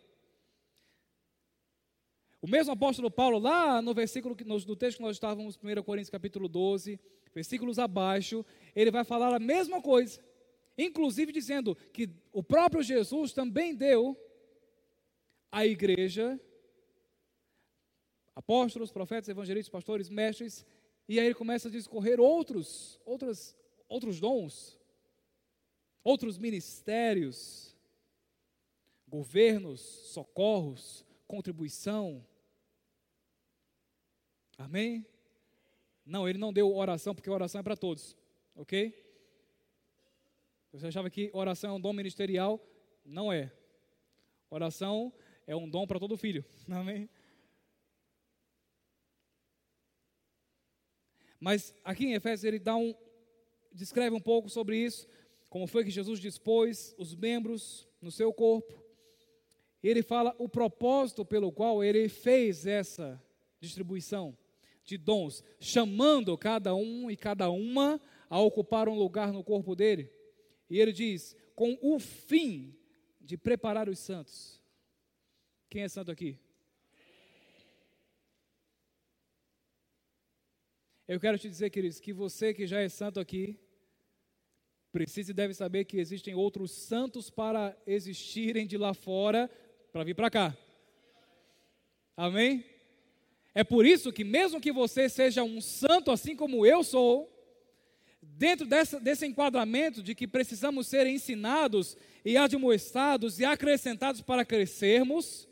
[2.40, 6.48] O mesmo apóstolo Paulo, lá no versículo no texto que nós estávamos, 1 Coríntios capítulo
[6.48, 7.00] 12,
[7.34, 10.20] versículos abaixo, ele vai falar a mesma coisa,
[10.78, 14.16] inclusive dizendo que o próprio Jesus também deu
[15.50, 16.38] a igreja,
[18.34, 20.64] apóstolos, profetas, evangelistas, pastores, mestres,
[21.08, 23.56] e aí ele começa a discorrer outros, outros,
[23.88, 24.78] outros dons,
[26.04, 27.74] outros ministérios,
[29.06, 32.24] governos, socorros, contribuição.
[34.56, 35.06] Amém?
[36.04, 38.16] Não, ele não deu oração, porque oração é para todos,
[38.54, 39.06] ok?
[40.72, 42.60] Você achava que oração é um dom ministerial?
[43.04, 43.50] Não é.
[44.50, 45.12] Oração
[45.48, 46.44] é um dom para todo filho.
[46.68, 47.08] Amém?
[51.40, 52.94] Mas aqui em Efésios ele dá um,
[53.72, 55.08] descreve um pouco sobre isso,
[55.48, 58.84] como foi que Jesus dispôs os membros no seu corpo.
[59.82, 63.20] Ele fala o propósito pelo qual ele fez essa
[63.58, 64.36] distribuição
[64.84, 70.12] de dons, chamando cada um e cada uma a ocupar um lugar no corpo dele.
[70.68, 72.76] E ele diz: com o fim
[73.18, 74.57] de preparar os santos.
[75.70, 76.38] Quem é santo aqui?
[81.06, 83.58] Eu quero te dizer, queridos, que você que já é santo aqui,
[84.90, 89.50] precisa e deve saber que existem outros santos para existirem de lá fora
[89.92, 90.56] para vir para cá.
[92.16, 92.64] Amém?
[93.54, 97.30] É por isso que, mesmo que você seja um santo assim como eu sou,
[98.22, 101.94] dentro dessa, desse enquadramento de que precisamos ser ensinados
[102.24, 105.46] e admoestados e acrescentados para crescermos,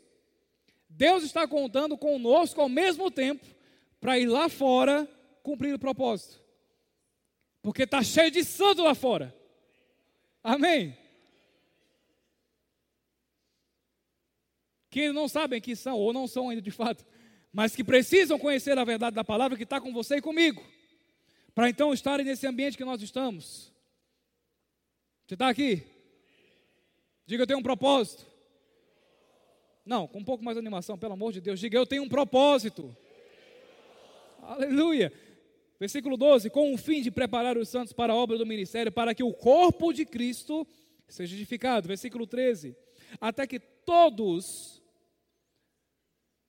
[0.97, 3.45] Deus está contando conosco ao mesmo tempo
[3.99, 5.07] para ir lá fora
[5.43, 6.41] cumprir o propósito.
[7.61, 9.33] Porque está cheio de santo lá fora.
[10.43, 10.97] Amém?
[14.89, 17.05] Que não sabem que são, ou não são ainda de fato,
[17.53, 20.65] mas que precisam conhecer a verdade da palavra que está com você e comigo,
[21.53, 23.71] para então estarem nesse ambiente que nós estamos.
[25.27, 25.83] Você está aqui?
[27.27, 28.25] Diga, eu tenho um propósito.
[29.87, 31.59] Não, com um pouco mais de animação, pelo amor de Deus.
[31.59, 32.93] Diga, eu tenho um propósito.
[34.41, 35.13] Aleluia.
[35.79, 39.15] Versículo 12: Com o fim de preparar os santos para a obra do ministério, para
[39.15, 40.67] que o corpo de Cristo
[41.07, 41.87] seja edificado.
[41.87, 42.75] Versículo 13:
[43.21, 44.83] Até que todos,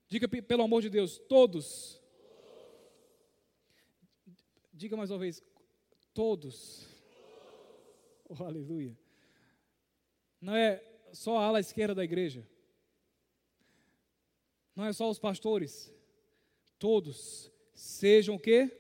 [0.08, 2.02] diga pelo amor de Deus, todos,
[4.72, 5.40] diga mais uma vez,
[6.12, 6.88] todos,
[8.28, 8.98] oh, aleluia.
[10.40, 10.82] Não é
[11.12, 12.44] só a ala esquerda da igreja,
[14.78, 15.92] não é só os pastores,
[16.78, 18.70] todos sejam o quê?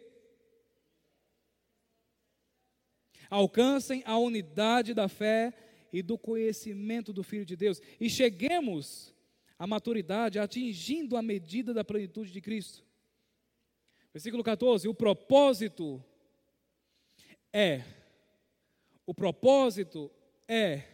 [3.30, 5.52] alcancem a unidade da fé
[5.92, 9.14] e do conhecimento do Filho de Deus e cheguemos
[9.58, 12.84] à maturidade, atingindo a medida da plenitude de Cristo.
[14.12, 16.02] Versículo 14: o propósito
[17.52, 17.82] é,
[19.04, 20.10] o propósito
[20.46, 20.84] é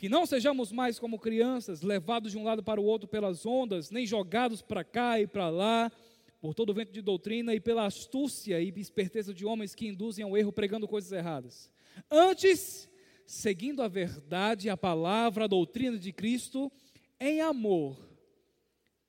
[0.00, 3.90] que não sejamos mais como crianças, levados de um lado para o outro pelas ondas,
[3.90, 5.92] nem jogados para cá e para lá,
[6.40, 10.24] por todo o vento de doutrina e pela astúcia e esperteza de homens que induzem
[10.24, 11.70] ao erro pregando coisas erradas.
[12.10, 12.88] Antes,
[13.26, 16.72] seguindo a verdade, a palavra, a doutrina de Cristo,
[17.20, 17.98] em amor,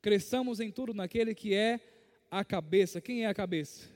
[0.01, 1.79] cresçamos em tudo naquele que é
[2.29, 2.99] a cabeça.
[2.99, 3.87] Quem é a cabeça?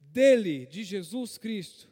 [0.00, 1.90] Dele, de Jesus Cristo,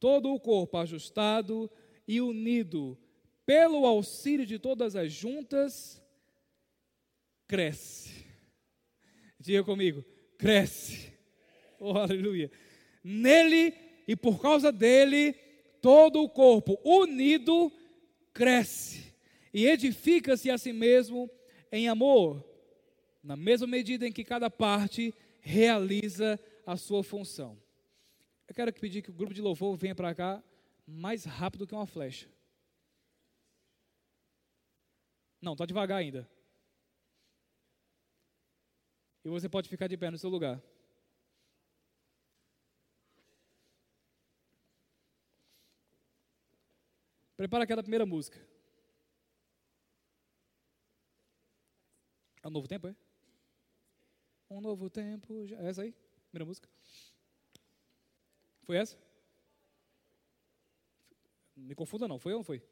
[0.00, 1.70] todo o corpo ajustado
[2.06, 2.98] e unido
[3.44, 6.02] pelo auxílio de todas as juntas,
[7.46, 8.22] cresce
[9.42, 10.04] Diga comigo,
[10.38, 11.12] cresce.
[11.80, 12.48] Oh, aleluia.
[13.02, 13.74] Nele
[14.06, 15.32] e por causa dele,
[15.80, 17.72] todo o corpo unido
[18.32, 19.12] cresce
[19.52, 21.28] e edifica-se a si mesmo
[21.72, 22.44] em amor,
[23.20, 27.58] na mesma medida em que cada parte realiza a sua função.
[28.46, 30.40] Eu quero pedir que o grupo de louvor venha para cá
[30.86, 32.28] mais rápido que uma flecha.
[35.40, 36.28] Não, está devagar ainda.
[39.24, 40.62] E você pode ficar de pé no seu lugar.
[47.36, 48.38] Prepara aquela primeira música.
[52.42, 52.96] É um novo tempo, é?
[54.50, 55.46] Um novo tempo.
[55.46, 55.56] Já.
[55.58, 55.94] É essa aí?
[56.30, 56.68] Primeira música?
[58.62, 58.96] Foi essa?
[61.62, 62.62] Me confunda não, foi ou não foi?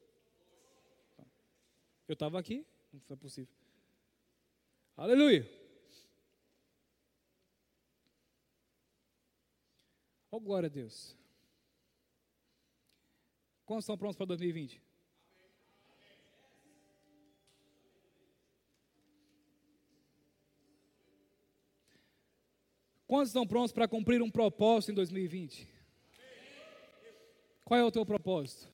[2.07, 3.53] Eu estava aqui, não foi possível.
[4.97, 5.49] Aleluia.
[10.29, 11.15] Oh, glória a Deus.
[13.65, 14.81] Quantos estão prontos para 2020?
[23.07, 25.67] Quantos estão prontos para cumprir um propósito em 2020?
[27.65, 28.70] Qual é o teu propósito?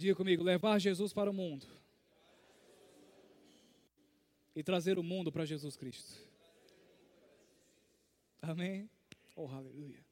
[0.00, 1.66] Diga comigo: levar Jesus para o mundo
[4.56, 6.26] e trazer o mundo para Jesus Cristo.
[8.40, 8.88] Amém?
[9.36, 10.02] Oh, aleluia.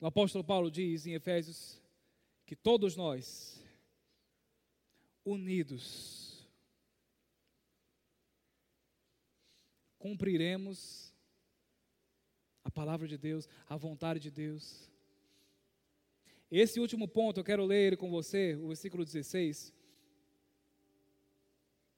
[0.00, 1.80] O apóstolo Paulo diz em Efésios
[2.44, 3.64] que todos nós,
[5.24, 6.44] unidos,
[9.96, 11.14] cumpriremos
[12.64, 14.90] a palavra de Deus, a vontade de Deus.
[16.50, 19.74] Esse último ponto eu quero ler com você, o versículo 16.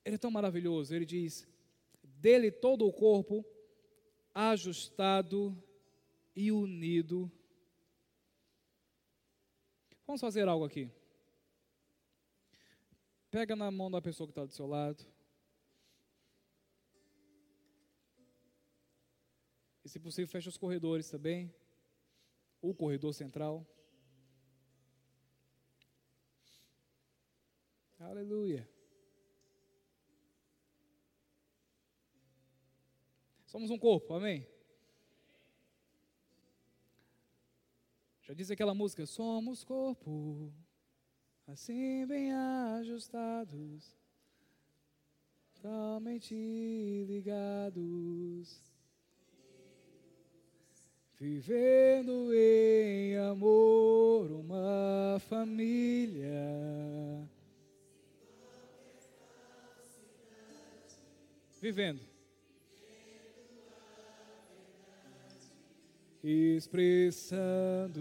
[0.04, 0.94] Ele é tão maravilhoso.
[0.94, 1.46] Ele diz:
[2.02, 3.44] dele todo o corpo
[4.34, 5.56] ajustado
[6.34, 7.30] e unido.
[10.06, 10.90] Vamos fazer algo aqui.
[13.30, 15.06] Pega na mão da pessoa que está do seu lado.
[19.84, 21.54] E se possível, feche os corredores também.
[22.60, 23.64] O corredor central.
[28.00, 28.66] Aleluia.
[33.44, 34.48] Somos um corpo, amém?
[38.22, 40.50] Já diz aquela música: Somos corpo,
[41.46, 43.94] assim bem ajustados,
[45.56, 48.62] totalmente ligados,
[51.18, 56.30] vivendo em amor uma família.
[61.60, 62.10] Vivendo.
[66.22, 67.98] expressando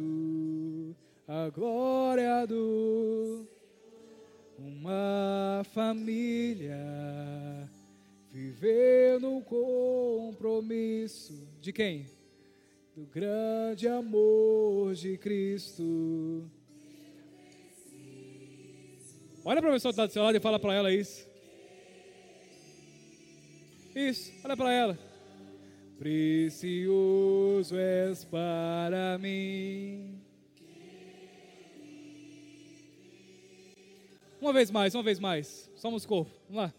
[1.27, 3.47] a glória do
[4.57, 6.77] uma família
[8.29, 12.05] vivendo no compromisso de quem?
[12.95, 16.49] Do grande amor de Cristo.
[19.45, 21.28] Olha para a pessoa que está do seu lado e fala para ela isso.
[24.07, 24.97] Isso, olha para ela.
[25.97, 30.17] Precioso és para mim.
[34.39, 35.69] Uma vez mais, uma vez mais.
[35.75, 36.31] Somos corpo.
[36.47, 36.73] Vamos lá.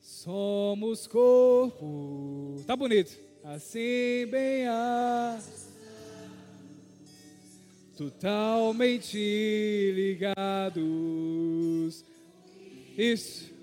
[0.00, 2.56] Somos corpo.
[2.66, 3.20] Tá bonito.
[3.44, 5.38] Assim bem a
[7.94, 9.18] totalmente
[9.94, 10.74] ligados.
[12.96, 13.53] Isso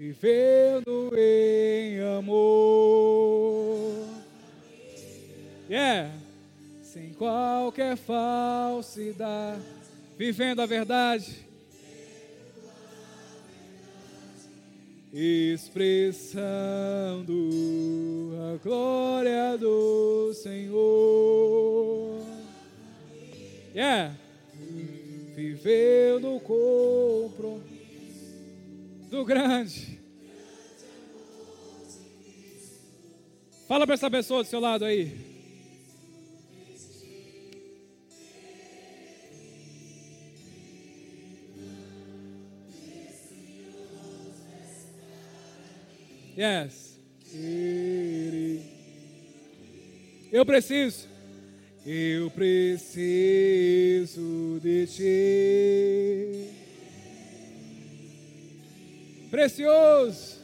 [0.00, 3.92] vivendo em amor.
[5.68, 6.10] Yeah.
[6.82, 9.60] Sem qualquer falsidade,
[10.16, 11.44] vivendo a verdade.
[15.12, 16.32] Expressando
[18.54, 22.24] a glória do Senhor.
[23.74, 24.16] Yeah.
[25.36, 27.69] Viveu no compromisso
[29.10, 29.98] do grande.
[33.66, 35.28] Fala para essa pessoa do seu lado aí.
[46.36, 46.98] Yes.
[50.32, 51.08] Eu preciso.
[51.84, 53.00] Eu preciso
[54.62, 56.59] de ti.
[59.30, 60.40] Precioso.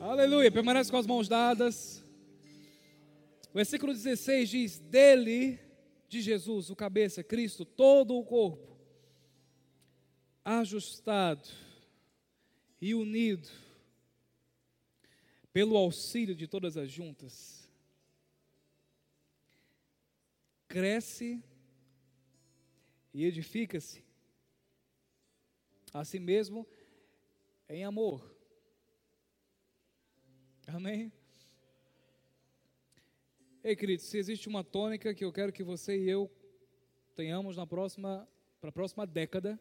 [0.00, 0.50] Aleluia.
[0.50, 2.02] Permanece com as mãos dadas.
[3.54, 5.60] Versículo 16 diz: Dele,
[6.08, 8.76] de Jesus, o cabeça, Cristo, todo o corpo,
[10.44, 11.48] ajustado
[12.80, 13.48] e unido
[15.52, 17.63] pelo auxílio de todas as juntas
[20.74, 21.40] cresce
[23.12, 24.04] e edifica-se
[25.92, 26.66] a si mesmo
[27.68, 28.36] em amor.
[30.66, 31.12] Amém?
[33.62, 36.28] Ei, queridos, se existe uma tônica que eu quero que você e eu
[37.14, 38.28] tenhamos na próxima,
[38.60, 39.56] para a próxima década,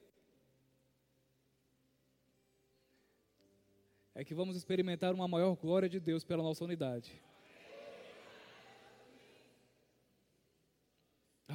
[4.16, 7.22] é que vamos experimentar uma maior glória de Deus pela nossa unidade.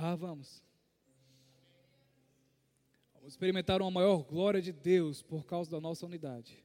[0.00, 0.62] Ah, vamos.
[3.14, 6.64] Vamos experimentar uma maior glória de Deus por causa da nossa unidade.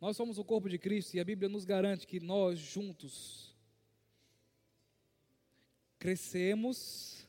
[0.00, 3.56] Nós somos o corpo de Cristo e a Bíblia nos garante que nós juntos
[6.00, 7.28] crescemos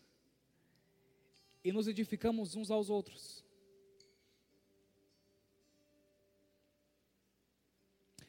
[1.64, 3.45] e nos edificamos uns aos outros.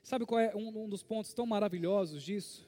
[0.07, 2.65] Sabe qual é um, um dos pontos tão maravilhosos disso?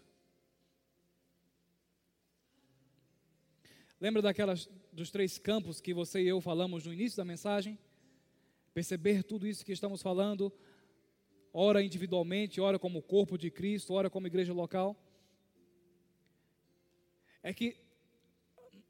[4.00, 7.78] Lembra daquelas dos três campos que você e eu falamos no início da mensagem?
[8.74, 10.52] Perceber tudo isso que estamos falando,
[11.52, 15.00] ora individualmente, ora como corpo de Cristo, ora como igreja local.
[17.40, 17.76] É que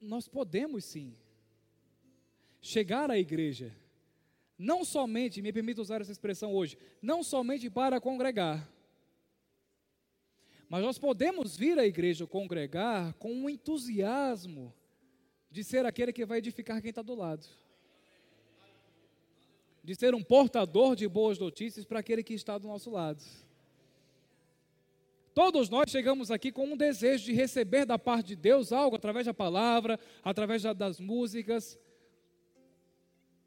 [0.01, 1.15] nós podemos sim
[2.63, 3.77] chegar à igreja
[4.59, 8.69] não somente, me permita usar essa expressão hoje, não somente para congregar,
[10.69, 14.75] mas nós podemos vir à igreja congregar com um entusiasmo
[15.51, 17.47] de ser aquele que vai edificar quem está do lado.
[19.83, 23.25] De ser um portador de boas notícias para aquele que está do nosso lado.
[25.33, 29.25] Todos nós chegamos aqui com um desejo de receber da parte de Deus algo através
[29.25, 31.79] da palavra, através das músicas.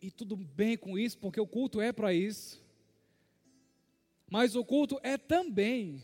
[0.02, 2.60] E tudo bem com isso, porque o culto é para isso.
[4.30, 6.04] Mas o culto é também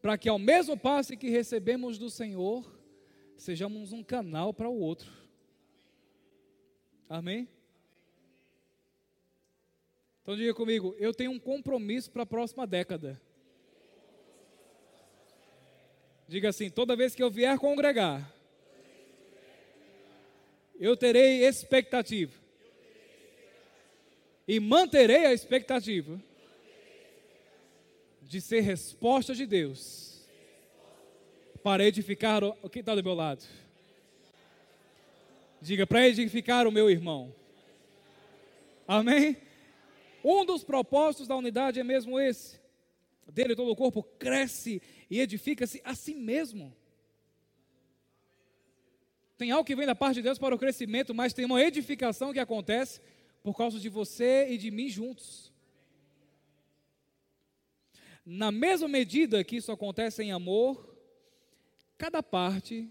[0.00, 2.64] para que ao mesmo passo que recebemos do Senhor,
[3.36, 5.10] sejamos um canal para o outro.
[7.08, 7.48] Amém?
[10.22, 13.20] Então diga comigo, eu tenho um compromisso para a próxima década.
[16.28, 18.32] Diga assim: toda vez que eu vier congregar,
[20.78, 22.32] eu terei expectativa.
[24.46, 26.20] E manterei a expectativa
[28.22, 30.24] de ser resposta de Deus
[31.62, 33.44] para edificar o que está do meu lado.
[35.60, 37.34] Diga para edificar o meu irmão.
[38.86, 39.36] Amém?
[40.22, 42.60] Um dos propósitos da unidade é mesmo esse.
[43.32, 46.72] Dele todo o corpo cresce e edifica-se a si mesmo.
[49.36, 52.32] Tem algo que vem da parte de Deus para o crescimento, mas tem uma edificação
[52.32, 53.00] que acontece
[53.42, 55.52] por causa de você e de mim juntos.
[58.24, 60.96] Na mesma medida que isso acontece em amor,
[61.96, 62.90] cada parte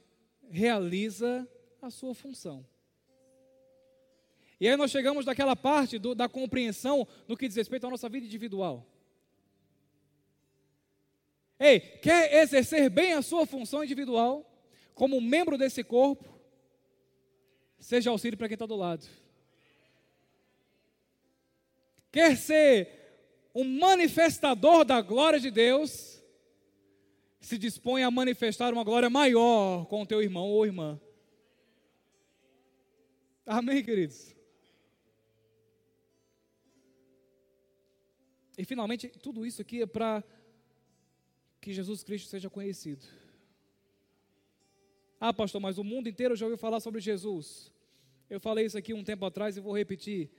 [0.49, 1.47] realiza
[1.81, 2.65] a sua função.
[4.59, 8.07] E aí nós chegamos daquela parte do, da compreensão no que diz respeito à nossa
[8.07, 8.87] vida individual.
[11.59, 14.49] Ei, quer exercer bem a sua função individual,
[14.93, 16.34] como membro desse corpo,
[17.79, 19.05] seja auxílio para quem está do lado.
[22.11, 22.89] Quer ser
[23.53, 26.21] um manifestador da glória de Deus,
[27.39, 30.99] se dispõe a manifestar uma glória maior com o teu irmão ou irmã.
[33.45, 34.35] Amém, queridos?
[38.57, 40.23] E finalmente, tudo isso aqui é para
[41.61, 43.05] que Jesus Cristo seja conhecido.
[45.27, 47.73] Ah, pastor, mas o mundo inteiro já ouviu falar sobre Jesus.
[48.29, 50.29] Eu falei isso aqui um tempo atrás e vou repetir.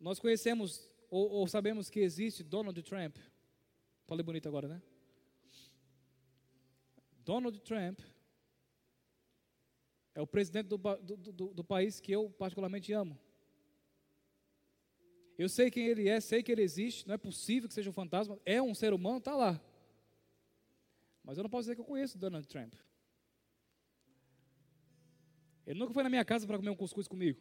[0.00, 3.16] Nós conhecemos ou, ou sabemos que existe Donald Trump?
[4.08, 4.82] Falei bonito agora, né?
[7.24, 8.00] Donald Trump
[10.16, 13.16] é o presidente do, do, do, do, país que eu particularmente amo.
[15.38, 17.92] Eu sei quem ele é, sei que ele existe, não é possível que seja um
[17.92, 19.60] fantasma, é um ser humano, está lá.
[21.22, 22.74] Mas eu não posso dizer que eu conheço Donald Trump.
[25.66, 27.40] Ele nunca foi na minha casa para comer um cuscuz comigo.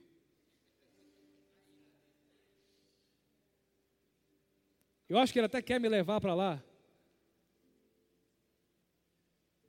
[5.10, 6.64] Eu acho que ele até quer me levar para lá.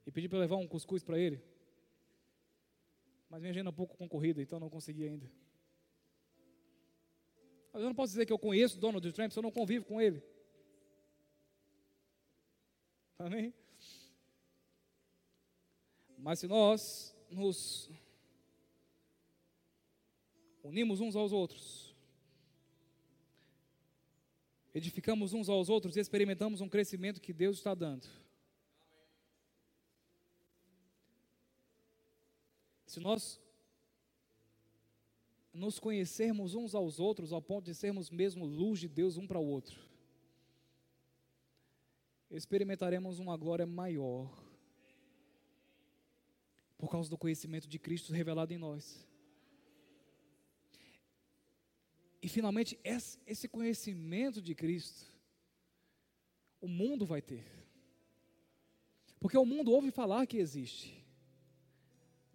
[0.07, 1.43] E pedir para levar um cuscuz para ele.
[3.29, 5.31] Mas minha agenda é um pouco concorrida, então não consegui ainda.
[7.73, 10.01] Mas eu não posso dizer que eu conheço Donald Trump se eu não convivo com
[10.01, 10.23] ele.
[13.19, 13.53] Amém?
[16.17, 17.91] Mas se nós nos
[20.65, 21.95] unimos uns aos outros,
[24.75, 28.09] edificamos uns aos outros e experimentamos um crescimento que Deus está dando.
[32.87, 33.41] Se nós
[35.53, 39.39] nos conhecermos uns aos outros ao ponto de sermos mesmo luz de Deus um para
[39.39, 39.79] o outro,
[42.31, 44.43] experimentaremos uma glória maior
[46.77, 49.07] por causa do conhecimento de Cristo revelado em nós.
[52.25, 55.13] E finalmente, esse conhecimento de Cristo,
[56.59, 57.45] o mundo vai ter.
[59.21, 61.05] Porque o mundo ouve falar que existe,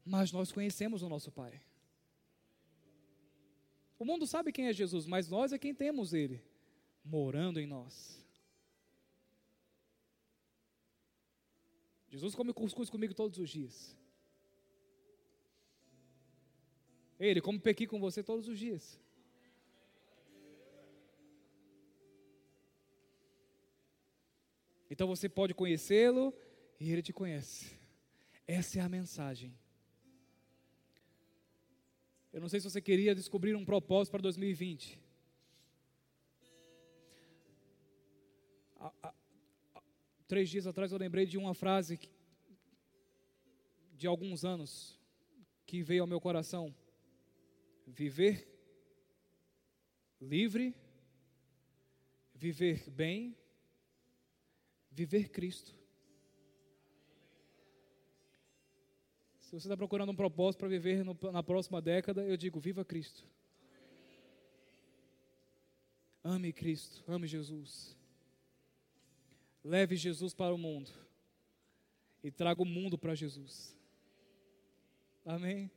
[0.06, 1.60] mas nós conhecemos o nosso Pai.
[3.98, 6.40] O mundo sabe quem é Jesus, mas nós é quem temos Ele
[7.04, 8.24] morando em nós.
[12.10, 13.98] Jesus come cuscuz comigo todos os dias.
[17.20, 19.09] Ele come pequi com você todos os dias.
[24.90, 26.34] Então você pode conhecê-lo
[26.80, 27.78] e ele te conhece.
[28.48, 29.54] Essa é a mensagem.
[32.34, 35.00] Eu não sei se você queria descobrir um propósito para 2020.
[38.78, 39.14] Há, há,
[39.76, 39.82] há,
[40.28, 42.10] três dias atrás eu lembrei de uma frase que,
[43.94, 45.00] de alguns anos
[45.66, 46.74] que veio ao meu coração:
[47.86, 48.48] Viver
[50.22, 50.76] livre,
[52.34, 53.36] viver bem,
[54.92, 55.74] viver Cristo.
[59.40, 62.86] Se você está procurando um propósito para viver no, na próxima década, eu digo: viva
[62.86, 63.26] Cristo.
[66.24, 67.98] Ame Cristo, ame Jesus.
[69.64, 70.92] Leve Jesus para o mundo
[72.24, 73.76] e traga o mundo para Jesus.
[75.26, 75.72] Amém?